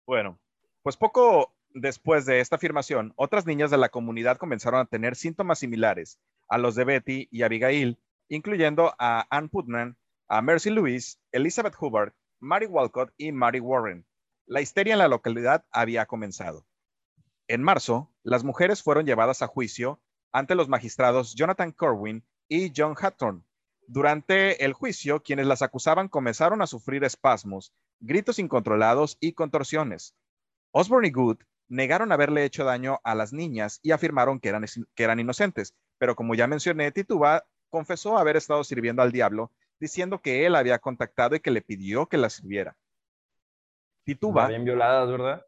[0.06, 0.38] Bueno,
[0.82, 5.58] pues poco después de esta afirmación, otras niñas de la comunidad comenzaron a tener síntomas
[5.58, 9.96] similares a los de Betty y Abigail, incluyendo a Ann Putnam,
[10.28, 14.06] a Mercy Lewis, Elizabeth Hubbard, Mary Walcott y Mary Warren.
[14.46, 16.66] La histeria en la localidad había comenzado.
[17.48, 20.00] En marzo, las mujeres fueron llevadas a juicio
[20.32, 23.44] ante los magistrados Jonathan Corwin y John Hatton.
[23.86, 30.14] Durante el juicio, quienes las acusaban comenzaron a sufrir espasmos, gritos incontrolados y contorsiones.
[30.72, 31.38] Osborne y Good
[31.68, 36.16] negaron haberle hecho daño a las niñas y afirmaron que eran, que eran inocentes, pero
[36.16, 41.36] como ya mencioné, Tituba confesó haber estado sirviendo al diablo, diciendo que él había contactado
[41.36, 42.76] y que le pidió que la sirviera.
[44.04, 45.44] Tituba, Bien violadas, ¿verdad?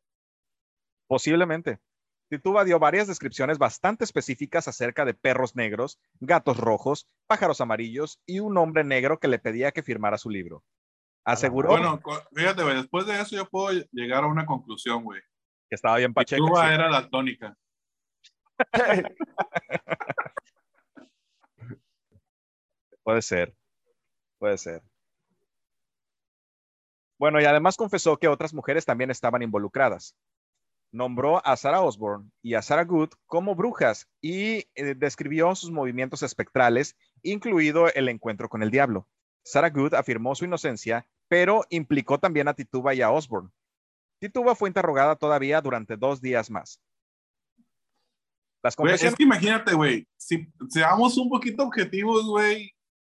[1.11, 1.81] posiblemente.
[2.29, 8.39] Tituba dio varias descripciones bastante específicas acerca de perros negros, gatos rojos, pájaros amarillos y
[8.39, 10.63] un hombre negro que le pedía que firmara su libro.
[11.25, 12.01] Aseguró Bueno,
[12.33, 15.21] fíjate, güey, después de eso yo puedo llegar a una conclusión, güey.
[15.71, 16.13] Que estaba bien.
[16.13, 16.75] Cuba sí.
[16.75, 17.57] era daltónica.
[23.03, 23.55] Puede ser,
[24.39, 24.83] puede ser.
[27.19, 30.17] Bueno, y además confesó que otras mujeres también estaban involucradas.
[30.93, 36.23] Nombró a Sarah Osborne y a Sarah Good como brujas y eh, describió sus movimientos
[36.23, 39.09] espectrales, incluido el encuentro con el diablo.
[39.45, 43.51] Sarah Good afirmó su inocencia, pero implicó también a Tituba y a Osborne.
[44.21, 46.81] Tituba fue interrogada todavía durante dos días más.
[48.63, 52.73] Las confesiones es que imagínate, güey, si seamos un poquito objetivos, güey,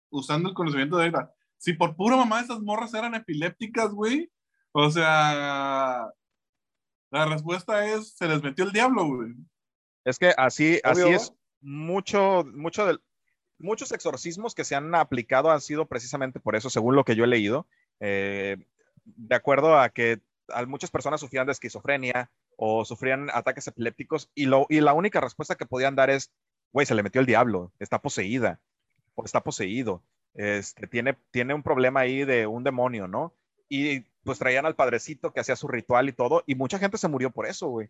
[0.09, 4.31] usando el conocimiento de ahorita, si por pura mamá esas morras eran epilépticas, güey,
[4.71, 6.09] o sea,
[7.11, 9.35] la respuesta es, se les metió el diablo, güey.
[10.03, 13.01] Es que así, así es mucho, mucho del,
[13.59, 17.23] muchos exorcismos que se han aplicado han sido precisamente por eso, según lo que yo
[17.23, 17.67] he leído,
[17.99, 18.57] eh,
[19.03, 24.45] de acuerdo a que a muchas personas sufrían de esquizofrenia o sufrían ataques epilépticos y,
[24.45, 26.31] lo, y la única respuesta que podían dar es,
[26.71, 28.59] güey, se le metió el diablo, está poseída
[29.15, 30.03] o está poseído,
[30.33, 33.33] este, tiene, tiene un problema ahí de un demonio, ¿no?
[33.67, 37.07] y pues traían al padrecito que hacía su ritual y todo, y mucha gente se
[37.07, 37.89] murió por eso, güey.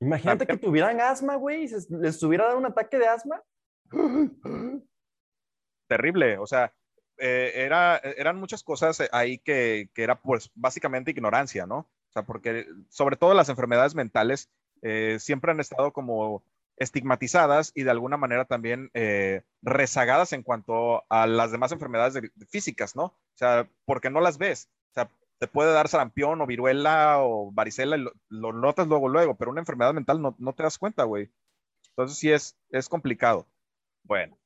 [0.00, 3.42] Imagínate que tuvieran asma, güey, y se- les estuviera dando un ataque de asma.
[5.88, 6.72] Terrible, o sea,
[7.18, 11.78] eh, era, eran muchas cosas ahí que, era pues básicamente ignorancia, ¿no?
[11.78, 14.50] O sea, porque sobre todo las enfermedades mentales
[14.82, 16.42] eh, siempre han estado como
[16.76, 22.30] estigmatizadas y de alguna manera también eh, rezagadas en cuanto a las demás enfermedades de-
[22.34, 23.04] de físicas, ¿no?
[23.06, 24.70] O sea, porque no las ves.
[24.90, 29.36] O sea, te puede dar sarampión o viruela o varicela lo, lo notas luego, luego,
[29.36, 31.30] pero una enfermedad mental no, no te das cuenta, güey.
[31.90, 33.46] Entonces sí es, es complicado.
[34.04, 34.38] Bueno.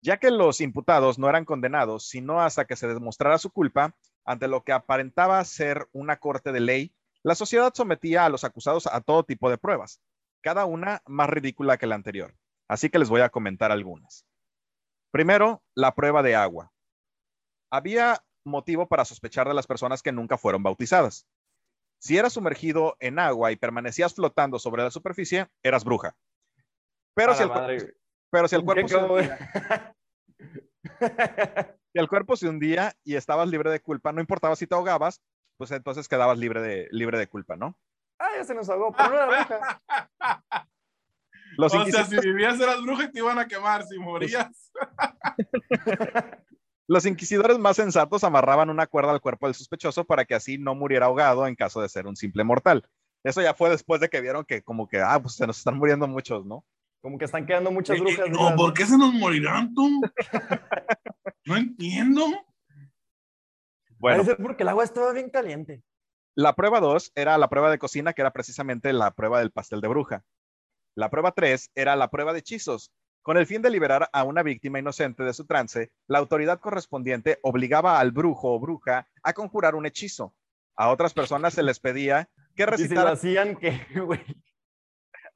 [0.00, 4.46] Ya que los imputados no eran condenados, sino hasta que se demostrara su culpa, ante
[4.46, 9.00] lo que aparentaba ser una corte de ley, la sociedad sometía a los acusados a
[9.00, 10.00] todo tipo de pruebas,
[10.40, 12.34] cada una más ridícula que la anterior.
[12.68, 14.26] Así que les voy a comentar algunas.
[15.10, 16.72] Primero, la prueba de agua.
[17.70, 21.26] Había motivo para sospechar de las personas que nunca fueron bautizadas.
[21.98, 26.16] Si eras sumergido en agua y permanecías flotando sobre la superficie, eras bruja.
[27.14, 27.96] Pero, si el, madre.
[28.30, 29.94] Pero si el ¿Qué cuerpo se hundía-
[31.92, 35.20] si el cuerpo se hundía y estabas libre de culpa, no importaba si te ahogabas,
[35.56, 37.78] pues entonces quedabas libre de, libre de culpa, ¿no?
[38.18, 40.68] Ah, ya se nos ahogó, pero no era bruja.
[41.56, 44.70] Los, o sea, si inquisidores, vivías eras bruja y te iban a quemar, si morías.
[46.86, 50.74] los inquisidores más sensatos amarraban una cuerda al cuerpo del sospechoso para que así no
[50.74, 52.88] muriera ahogado en caso de ser un simple mortal.
[53.24, 55.76] Eso ya fue después de que vieron que como que, ah, pues se nos están
[55.76, 56.64] muriendo muchos, ¿no?
[57.00, 58.26] Como que están quedando muchas Eh, brujas.
[58.26, 60.00] eh, no, ¿por qué se nos morirán tú?
[61.44, 62.24] No entiendo.
[63.98, 65.82] Bueno, Parece porque el agua estaba bien caliente.
[66.34, 69.80] La prueba 2 era la prueba de cocina, que era precisamente la prueba del pastel
[69.80, 70.24] de bruja.
[70.94, 72.92] La prueba 3 era la prueba de hechizos.
[73.22, 77.38] Con el fin de liberar a una víctima inocente de su trance, la autoridad correspondiente
[77.42, 80.34] obligaba al brujo o bruja a conjurar un hechizo.
[80.76, 83.70] A otras personas se les pedía que Y si lo recitaran, hacían, que,
[84.06, 84.20] güey.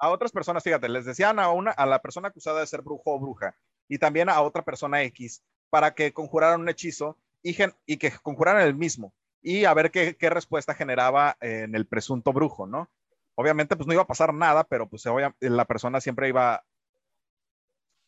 [0.03, 3.03] A otras personas, fíjate, les decían a una, a la persona acusada de ser brujo
[3.07, 3.55] o bruja
[3.89, 8.11] y también a otra persona X para que conjuraran un hechizo y, gen- y que
[8.21, 12.91] conjuraran el mismo y a ver qué, respuesta generaba en el presunto brujo, ¿no?
[13.37, 15.05] Obviamente, pues no iba a pasar nada, pero pues
[15.39, 16.65] la persona siempre iba...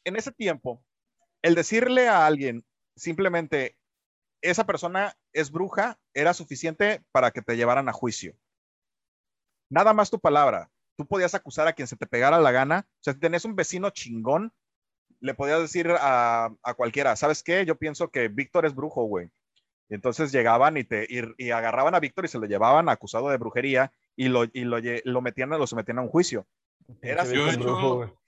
[0.04, 0.82] En ese tiempo,
[1.42, 2.64] el decirle a alguien
[2.96, 3.76] simplemente,
[4.42, 8.34] esa persona es bruja, era suficiente para que te llevaran a juicio.
[9.70, 10.70] Nada más tu palabra.
[10.96, 12.86] Tú podías acusar a quien se te pegara la gana.
[12.88, 14.52] O sea, si tenés un vecino chingón,
[15.20, 17.64] le podías decir a, a cualquiera, ¿sabes qué?
[17.64, 19.28] Yo pienso que Víctor es brujo, güey.
[19.88, 23.28] Y entonces llegaban y, te, y, y agarraban a Víctor y se lo llevaban acusado
[23.28, 26.46] de brujería y lo, y lo, lo metían, lo sometían a un juicio.
[27.02, 28.20] Era yo hecho- brujo.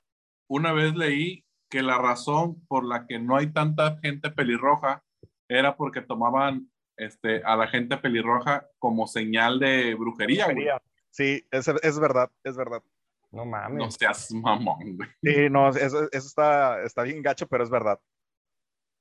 [0.49, 5.03] Una vez leí que la razón por la que no hay tanta gente pelirroja
[5.49, 10.69] era porque tomaban este, a la gente pelirroja como señal de brujería, güey.
[11.17, 12.83] Sí, es, es verdad, es verdad.
[13.31, 13.79] No mames.
[13.79, 15.09] No seas mamón, güey.
[15.23, 17.99] Sí, no, eso, eso está, está bien gacho, pero es verdad.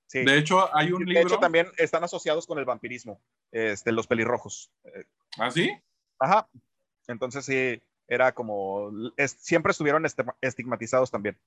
[0.08, 0.23] Sí.
[0.23, 1.28] De hecho, hay un de libro.
[1.28, 4.71] hecho, también están asociados con el vampirismo, este, los pelirrojos.
[4.86, 5.04] Eh,
[5.38, 5.71] ¿Ah, sí?
[6.19, 6.47] Ajá.
[7.08, 11.38] Entonces sí, era como, es- siempre estuvieron este- estigmatizados también.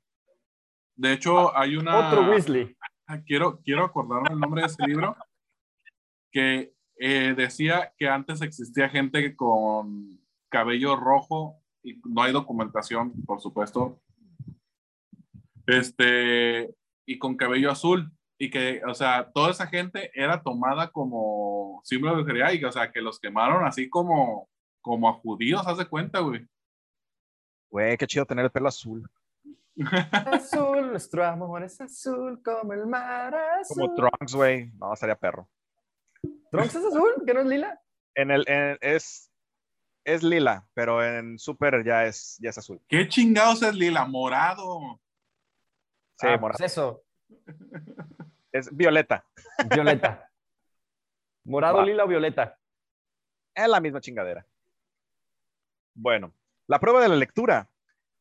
[0.96, 2.08] De hecho, hay una.
[2.08, 2.76] Otro Weasley.
[3.06, 5.16] Ah, Quiero, quiero acordarme el nombre de ese libro.
[6.30, 13.40] Que eh, decía que antes existía gente con cabello rojo y no hay documentación, por
[13.40, 14.00] supuesto.
[15.66, 16.74] Este,
[17.06, 18.10] y con cabello azul.
[18.40, 22.70] Y que, o sea, toda esa gente era tomada como símbolo de brujería y, o
[22.70, 24.48] sea, que los quemaron así como,
[24.80, 26.46] como a judíos, haz de cuenta, güey.
[27.68, 29.10] Güey, qué chido tener el pelo azul.
[30.12, 33.76] Azul, nuestro amor es azul como el mar azul.
[33.76, 34.70] Como Trunks, güey.
[34.78, 35.48] No, estaría perro.
[36.52, 37.10] ¿Trunks es azul?
[37.26, 37.80] ¿Que no es lila?
[38.14, 39.27] En el, en- es,
[40.14, 42.80] es lila, pero en Super ya es, ya es azul.
[42.88, 44.04] ¿Qué chingados es lila?
[44.06, 45.00] Morado.
[46.16, 46.58] Sí, Ah, morado.
[46.58, 47.02] pues eso.
[48.52, 49.24] Es violeta.
[49.70, 50.30] Violeta.
[51.44, 51.84] Morado, Va.
[51.84, 52.58] lila o violeta.
[53.54, 54.46] Es la misma chingadera.
[55.94, 56.32] Bueno,
[56.66, 57.68] la prueba de la lectura.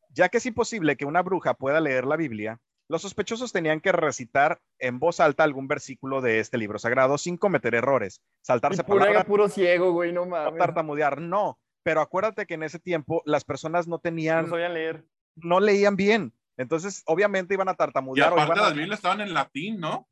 [0.09, 2.59] Ya que es imposible que una bruja pueda leer la Biblia,
[2.89, 7.37] los sospechosos tenían que recitar en voz alta algún versículo de este libro sagrado sin
[7.37, 10.57] cometer errores, saltarse palabras, puro ciego, güey, no no mames.
[10.57, 11.59] tartamudear, no.
[11.87, 15.05] Pero acuérdate que en ese tiempo las personas no No tenían, sabían leer.
[15.37, 16.33] no leían bien.
[16.57, 18.33] Entonces, obviamente iban a Y tartamudear.
[18.33, 20.05] o aparte iban a- las Biblias estaban en latín, ¿no?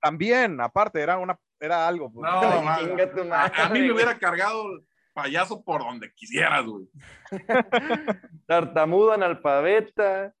[0.00, 2.10] También, aparte, era una, era algo.
[2.12, 2.28] pues.
[2.28, 3.06] No, madre.
[3.06, 4.64] tu A, madre, a mí me hubiera cargado
[5.12, 6.88] payaso por donde quisieras, güey.
[8.48, 10.34] Tartamudo, analfabeta,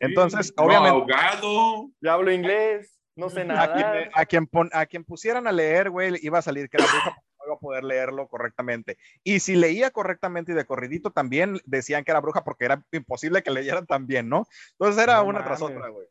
[0.00, 1.90] Entonces, No, obviamente- ahogado.
[2.00, 2.98] ya hablo inglés.
[3.16, 3.74] No sé A nada.
[3.74, 6.86] quien, a quien pon- a quien pusieran a leer, güey, iba a salir que era
[6.86, 7.22] bruja no
[7.54, 8.98] iba a poder leerlo correctamente.
[9.22, 13.42] Y si leía correctamente y de corridito también decían que era bruja porque era imposible
[13.42, 14.46] que leyeran tan bien, ¿no?
[14.72, 15.76] Entonces era No una tras mames.
[15.76, 16.06] otra, güey.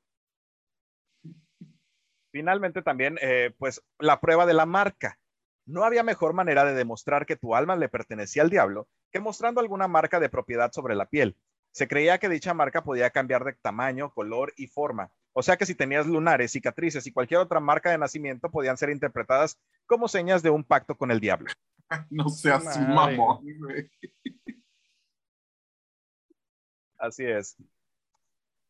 [2.32, 5.20] Finalmente también, eh, pues la prueba de la marca.
[5.66, 9.62] No había mejor manera de demostrar que tu alma le pertenecía al diablo que mostrando
[9.62, 11.38] alguna marca de propiedad sobre la piel.
[11.72, 15.12] Se creía que dicha marca podía cambiar de tamaño, color y forma.
[15.36, 18.90] O sea que si tenías lunares, cicatrices y cualquier otra marca de nacimiento podían ser
[18.92, 21.52] interpretadas como señas de un pacto con el diablo.
[22.10, 23.18] No seas Madre.
[23.18, 23.46] mamón.
[26.98, 27.56] Así es.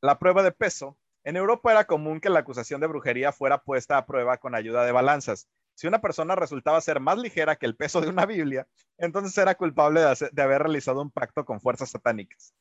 [0.01, 0.97] La prueba de peso.
[1.23, 4.83] En Europa era común que la acusación de brujería fuera puesta a prueba con ayuda
[4.83, 5.47] de balanzas.
[5.75, 9.55] Si una persona resultaba ser más ligera que el peso de una Biblia, entonces era
[9.55, 12.53] culpable de, hacer- de haber realizado un pacto con fuerzas satánicas.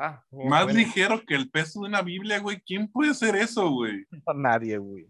[0.00, 0.78] Ah, Más bueno.
[0.78, 2.60] ligero que el peso de una Biblia, güey.
[2.60, 4.06] ¿Quién puede hacer eso, güey?
[4.34, 5.08] Nadie, güey.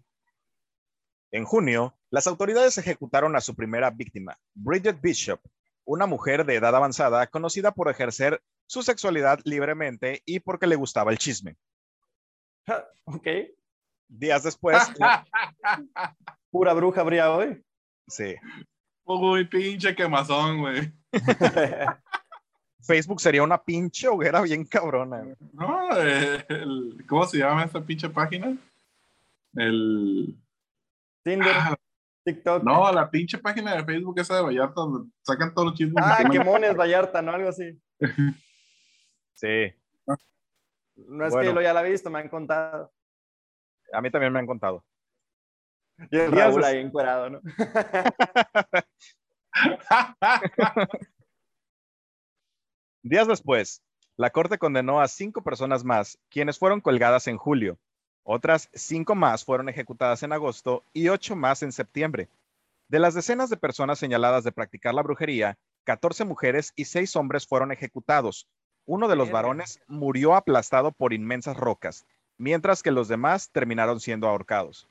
[1.30, 5.40] En junio, las autoridades ejecutaron a su primera víctima, Bridget Bishop,
[5.84, 11.10] una mujer de edad avanzada conocida por ejercer su sexualidad libremente y porque le gustaba
[11.12, 11.56] el chisme.
[13.04, 13.26] Ok.
[14.08, 15.26] Días después, la-
[16.50, 17.62] Pura bruja habría hoy.
[18.06, 18.34] sí,
[19.04, 20.92] Uy, pinche quemazón, güey.
[22.88, 25.18] Facebook sería una pinche hoguera bien cabrona.
[25.20, 25.36] güey.
[25.52, 28.56] No, eh, el- ¿cómo se llama esta pinche página?
[29.54, 30.34] El.
[31.22, 31.76] Tinder, Ah,
[32.24, 32.62] TikTok.
[32.64, 36.02] no, la pinche página de Facebook esa de Vallarta donde sacan todos los chismes.
[36.04, 36.44] Ah, encima.
[36.44, 37.32] Quemones, Vallarta, ¿no?
[37.32, 37.78] Algo así.
[39.34, 39.72] Sí,
[40.96, 41.48] No es Bueno.
[41.50, 42.90] que lo ya la he visto, me han contado.
[43.92, 44.82] a mí también me han contado.
[46.10, 47.40] Y el Raúl ahí encuerado, ¿no?
[53.08, 53.80] Días después,
[54.18, 57.78] la corte condenó a cinco personas más, quienes fueron colgadas en julio.
[58.22, 62.28] Otras cinco más fueron ejecutadas en agosto y ocho más en septiembre.
[62.88, 67.46] De las decenas de personas señaladas de practicar la brujería, 14 mujeres y seis hombres
[67.46, 68.46] fueron ejecutados.
[68.84, 72.04] Uno de los varones murió aplastado por inmensas rocas,
[72.36, 74.86] mientras que los demás terminaron siendo ahorcados.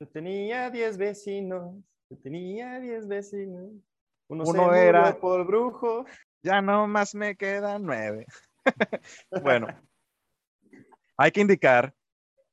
[0.00, 1.74] Yo tenía 10 vecinos,
[2.08, 3.72] yo tenía 10 vecinos.
[4.28, 6.04] Uno, se Uno murió era- por brujo.
[6.42, 8.26] Ya no más me quedan nueve.
[9.42, 9.68] bueno,
[11.16, 11.94] hay que indicar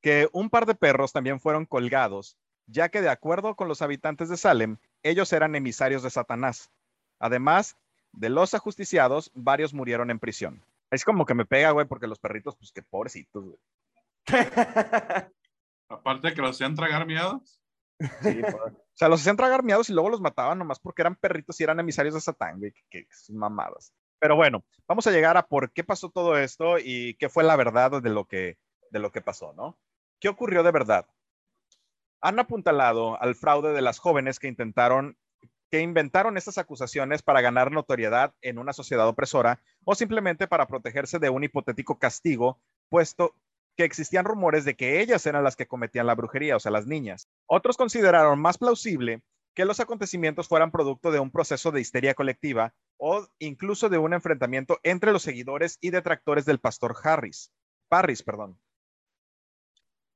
[0.02, 4.28] que un par de perros también fueron colgados, ya que de acuerdo con los habitantes
[4.28, 6.70] de Salem, ellos eran emisarios de Satanás.
[7.18, 7.76] Además
[8.12, 10.64] de los ajusticiados, varios murieron en prisión.
[10.90, 13.58] Es como que me pega, güey, porque los perritos, pues qué pobrecitos, güey.
[15.88, 17.60] Aparte de que los hacían tragar miados.
[17.98, 18.42] Pobre.
[18.42, 21.64] o sea, los hacían tragar miados y luego los mataban nomás porque eran perritos y
[21.64, 22.72] eran emisarios de Satán, güey.
[22.90, 23.92] Que son mamadas.
[24.18, 27.56] Pero bueno, vamos a llegar a por qué pasó todo esto y qué fue la
[27.56, 28.58] verdad de lo que,
[28.90, 29.78] de lo que pasó, ¿no?
[30.20, 31.06] ¿Qué ocurrió de verdad?
[32.22, 35.18] Han apuntalado al fraude de las jóvenes que intentaron,
[35.70, 41.18] que inventaron estas acusaciones para ganar notoriedad en una sociedad opresora o simplemente para protegerse
[41.18, 43.34] de un hipotético castigo, puesto
[43.76, 46.86] que existían rumores de que ellas eran las que cometían la brujería, o sea, las
[46.86, 47.28] niñas.
[47.46, 49.22] Otros consideraron más plausible
[49.54, 54.12] que los acontecimientos fueran producto de un proceso de histeria colectiva o incluso de un
[54.12, 57.52] enfrentamiento entre los seguidores y detractores del pastor Harris.
[57.88, 58.58] Parris, perdón.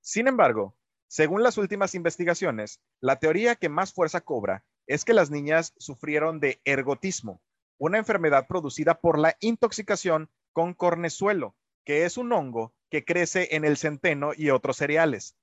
[0.00, 0.76] Sin embargo,
[1.08, 6.40] según las últimas investigaciones, la teoría que más fuerza cobra es que las niñas sufrieron
[6.40, 7.40] de ergotismo,
[7.78, 11.54] una enfermedad producida por la intoxicación con cornezuelo,
[11.84, 15.34] que es un hongo que crece en el centeno y otros cereales.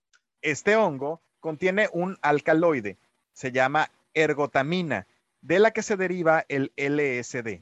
[0.41, 2.97] Este hongo contiene un alcaloide,
[3.33, 5.07] se llama ergotamina,
[5.41, 7.61] de la que se deriva el LSD,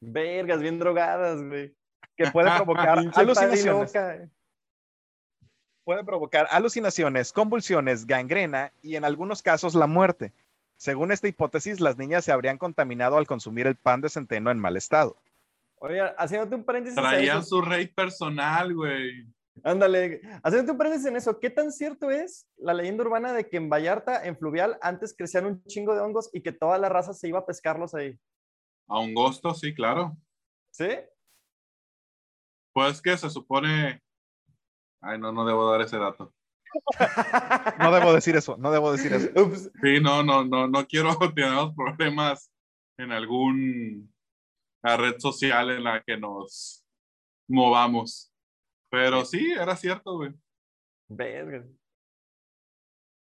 [0.00, 1.74] Vergas, bien drogadas, güey.
[2.16, 3.92] que puede provocar alucinaciones.
[5.84, 10.32] puede provocar alucinaciones, convulsiones, gangrena y en algunos casos la muerte.
[10.76, 14.58] Según esta hipótesis, las niñas se habrían contaminado al consumir el pan de centeno en
[14.58, 15.16] mal estado.
[15.78, 16.96] Oye, haciéndote un paréntesis.
[16.96, 19.26] Traían su rey personal, güey.
[19.62, 23.56] Ándale, haciéndote un paréntesis en eso, ¿qué tan cierto es la leyenda urbana de que
[23.56, 27.14] en Vallarta, en Fluvial, antes crecían un chingo de hongos y que toda la raza
[27.14, 28.18] se iba a pescarlos ahí?
[28.88, 30.16] A un gosto, sí, claro.
[30.72, 30.88] ¿Sí?
[32.72, 34.02] Pues que se supone.
[35.00, 36.32] Ay, no, no debo dar ese dato.
[37.78, 39.28] No debo decir eso, no debo decir eso.
[39.40, 39.70] Ups.
[39.82, 42.50] Sí, no, no, no, no quiero tener problemas
[42.98, 44.14] en algún
[44.86, 46.84] la red social en la que nos
[47.48, 48.32] movamos.
[48.88, 50.32] Pero sí, era cierto, güey.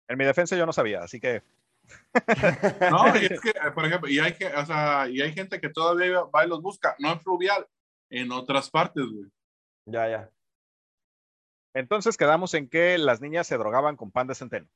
[0.07, 1.43] En mi defensa yo no sabía, así que
[2.91, 6.23] No, y es que, por ejemplo, y hay, o sea, y hay gente que todavía
[6.23, 7.65] va y los busca, no en fluvial,
[8.09, 9.29] en otras partes, güey.
[9.87, 10.31] Ya, ya.
[11.73, 14.67] entonces quedamos en que las niñas se drogaban con pan de centeno.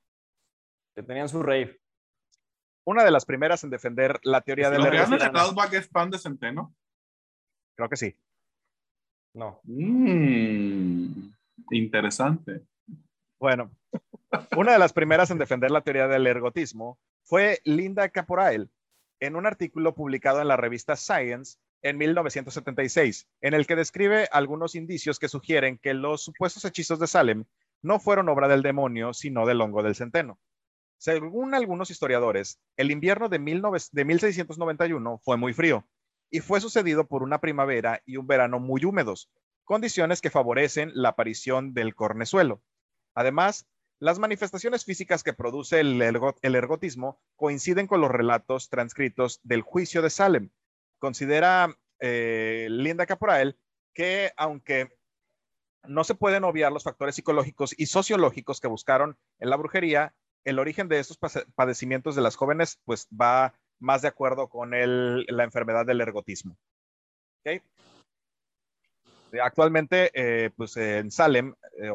[0.95, 1.79] Que tenían su rave.
[2.89, 5.39] Una de las primeras en defender la teoría del ¿Los reales de ergotismo.
[5.39, 6.75] Carlsbad es pan de centeno?
[7.75, 8.15] Creo que sí.
[9.35, 9.59] No.
[9.65, 11.29] Mm,
[11.69, 12.63] interesante.
[13.39, 13.69] Bueno,
[14.57, 18.71] una de las primeras en defender la teoría del ergotismo fue Linda Caporael
[19.19, 24.73] en un artículo publicado en la revista Science en 1976, en el que describe algunos
[24.73, 27.45] indicios que sugieren que los supuestos hechizos de Salem
[27.83, 30.39] no fueron obra del demonio, sino del hongo del centeno.
[30.99, 35.87] Según algunos historiadores, el invierno de, 19 de 1691 fue muy frío
[36.29, 39.31] y fue sucedido por una primavera y un verano muy húmedos,
[39.63, 42.61] condiciones que favorecen la aparición del cornezuelo.
[43.15, 43.65] Además,
[43.99, 49.61] las manifestaciones físicas que produce el, ergo- el ergotismo coinciden con los relatos transcritos del
[49.61, 50.49] juicio de Salem.
[50.99, 53.57] Considera eh, Linda Caporael
[53.93, 54.89] que aunque
[55.87, 60.13] no se pueden obviar los factores psicológicos y sociológicos que buscaron en la brujería,
[60.45, 61.17] el origen de estos
[61.55, 66.57] padecimientos de las jóvenes pues va más de acuerdo con el- la enfermedad del ergotismo.
[67.45, 67.61] ¿Ok?
[69.31, 71.91] Eh, Actualmente, eh, pues en Salem, eh,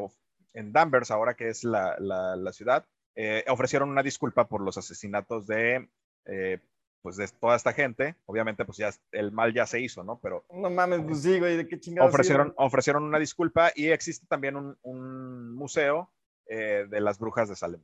[0.54, 2.86] en Danvers, ahora que es la, la- la ciudad,
[3.16, 5.88] eh, ofrecieron una disculpa por los asesinatos de,
[6.26, 6.60] eh,
[7.02, 8.14] pues de toda esta gente.
[8.26, 10.18] Obviamente, pues ya el mal ya se hizo, ¿no?
[10.20, 12.08] Pero No mames, pues sí, güey, ¿de qué chingados?
[12.12, 12.56] ofrecieron, sirve?
[12.58, 16.10] ofrecieron una disculpa y existe también un, un museo
[16.46, 17.82] eh, de las brujas de Salem.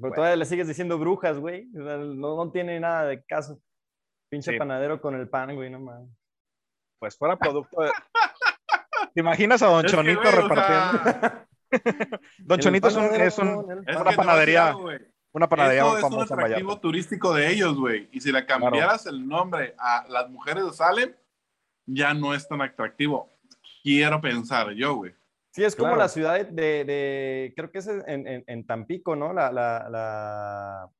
[0.00, 1.68] Pero todavía le sigues diciendo brujas, güey.
[1.78, 3.60] O sea, no, no tiene nada de caso.
[4.30, 4.58] Pinche Sí.
[4.58, 6.08] panadero con el pan, güey, no mames.
[6.98, 7.90] Pues fuera producto de...
[9.14, 11.02] ¿Te imaginas a Don Es que, Chonito o repartiendo?
[11.02, 11.46] sea,
[12.38, 14.76] Don El Chonito es, un- es es Una panadería.
[15.32, 18.08] una panadería Eso es un famosa atractivo turístico de ellos, güey.
[18.12, 21.14] Y si le cambiaras el nombre a las mujeres de Salem,
[21.86, 23.32] ya no es tan atractivo.
[23.82, 25.14] Quiero pensar yo, güey.
[25.52, 26.02] Sí, es como Claro.
[26.02, 29.32] la ciudad de, de- de- creo que es en, en- en Tampico, ¿no?
[29.32, 30.90] La, la, la-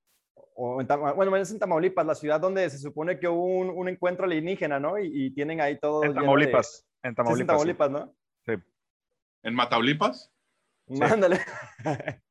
[0.54, 0.86] o en
[1.16, 4.78] bueno, es en Tamaulipas, la ciudad donde se supone que hubo un, un encuentro alienígena,
[4.80, 4.98] ¿no?
[4.98, 6.86] Y, y tienen ahí todo En lleno de- Tamaulipas.
[7.02, 7.46] En Sí, es en Tamaulipas.
[7.46, 7.46] sí.
[7.46, 8.14] Tamaulipas, ¿no?
[9.42, 10.32] En Mataulipas,
[10.88, 11.40] Mándale.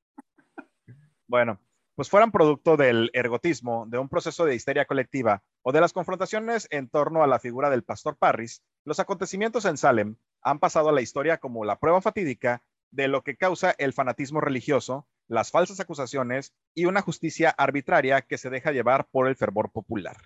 [1.28, 1.60] Bueno,
[1.96, 6.68] pues fueran producto del ergotismo, de un proceso de histeria colectiva o de las confrontaciones
[6.72, 10.92] en torno a la figura del pastor Parris, los acontecimientos en Salem han pasado a
[10.92, 15.80] la historia como la prueba fatídica de lo que causa el fanatismo religioso, las falsas
[15.80, 20.18] acusaciones y una justicia arbitraria que se deja llevar por el fervor popular.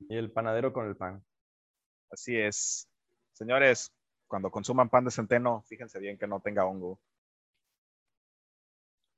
[0.00, 1.24] Y el panadero con el pan.
[2.10, 2.88] Así es.
[3.32, 3.92] Señores,
[4.28, 7.00] cuando consuman pan de centeno, fíjense bien que no tenga hongo.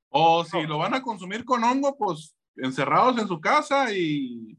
[0.09, 4.57] O si lo van a consumir con hongo, pues encerrados en su casa y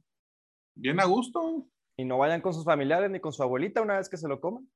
[0.74, 1.66] bien a gusto.
[1.96, 4.40] Y no vayan con sus familiares ni con su abuelita una vez que se lo
[4.40, 4.66] coman.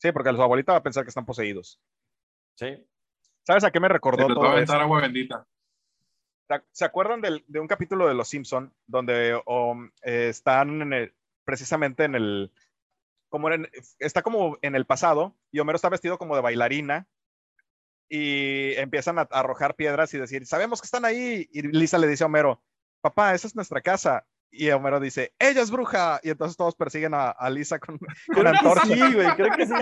[0.00, 1.80] Sí, porque su abuelita va a pensar que están poseídos.
[2.56, 2.86] Sí.
[3.46, 4.56] ¿Sabes a qué me Se recordó les va a todo esto?
[4.56, 5.46] aventar agua bendita.
[6.48, 10.92] ¿Se- ¿Se acuerdan del- de un capítulo de Los Simpson donde um, eh, están en
[10.92, 12.52] el- precisamente en el,
[13.28, 17.06] como en, está como en el pasado y Homero está vestido como de bailarina
[18.08, 21.48] y empiezan a, a arrojar piedras y decir, sabemos que están ahí.
[21.52, 22.62] Y Lisa le dice a Homero,
[23.00, 24.26] papá, esa es nuestra casa.
[24.50, 26.20] Y Homero dice, ella es bruja.
[26.22, 27.98] Y entonces todos persiguen a, a Lisa con,
[28.34, 28.86] con antorcha.
[28.86, 29.74] sí, güey, creo que sí.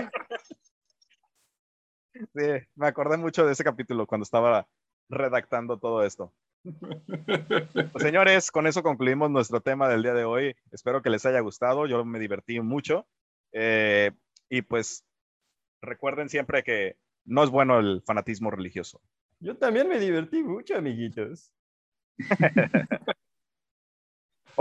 [2.13, 4.67] Sí, me acordé mucho de ese capítulo cuando estaba
[5.09, 6.33] redactando todo esto.
[6.63, 10.55] Pues, señores, con eso concluimos nuestro tema del día de hoy.
[10.71, 11.87] Espero que les haya gustado.
[11.87, 13.07] Yo me divertí mucho.
[13.53, 14.11] Eh,
[14.49, 15.05] y pues
[15.81, 19.01] recuerden siempre que no es bueno el fanatismo religioso.
[19.39, 21.53] Yo también me divertí mucho, amiguitos.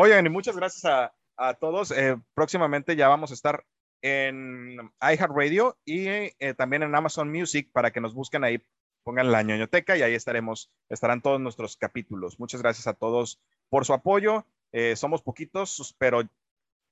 [0.00, 1.90] Oigan, y muchas gracias a, a todos.
[1.90, 3.66] Eh, próximamente ya vamos a estar
[4.00, 8.62] en iHeartRadio y eh, también en Amazon Music para que nos busquen ahí,
[9.02, 12.38] pongan la ñoñoteca y ahí estaremos, estarán todos nuestros capítulos.
[12.38, 14.46] Muchas gracias a todos por su apoyo.
[14.70, 16.22] Eh, somos poquitos, pero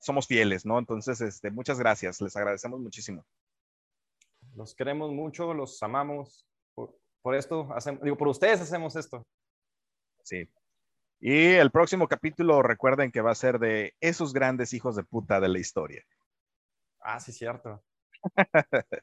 [0.01, 0.77] somos fieles, ¿no?
[0.77, 3.25] Entonces, este, muchas gracias, les agradecemos muchísimo.
[4.57, 6.45] Los queremos mucho, los amamos.
[6.75, 9.25] Por, por esto hacemos, digo, por ustedes hacemos esto.
[10.25, 10.49] Sí.
[11.19, 15.41] Y el próximo capítulo, recuerden que va a ser de esos grandes hijos de puta
[15.41, 16.05] de la historia.
[17.01, 17.83] Ah, sí, cierto.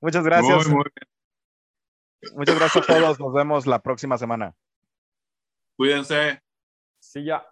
[0.00, 0.68] Muchas gracias.
[0.68, 2.36] Muy, muy bien.
[2.36, 3.18] Muchas gracias a todos.
[3.18, 4.54] Nos vemos la próxima semana.
[5.76, 6.40] Cuídense.
[7.00, 7.51] Sí, ya.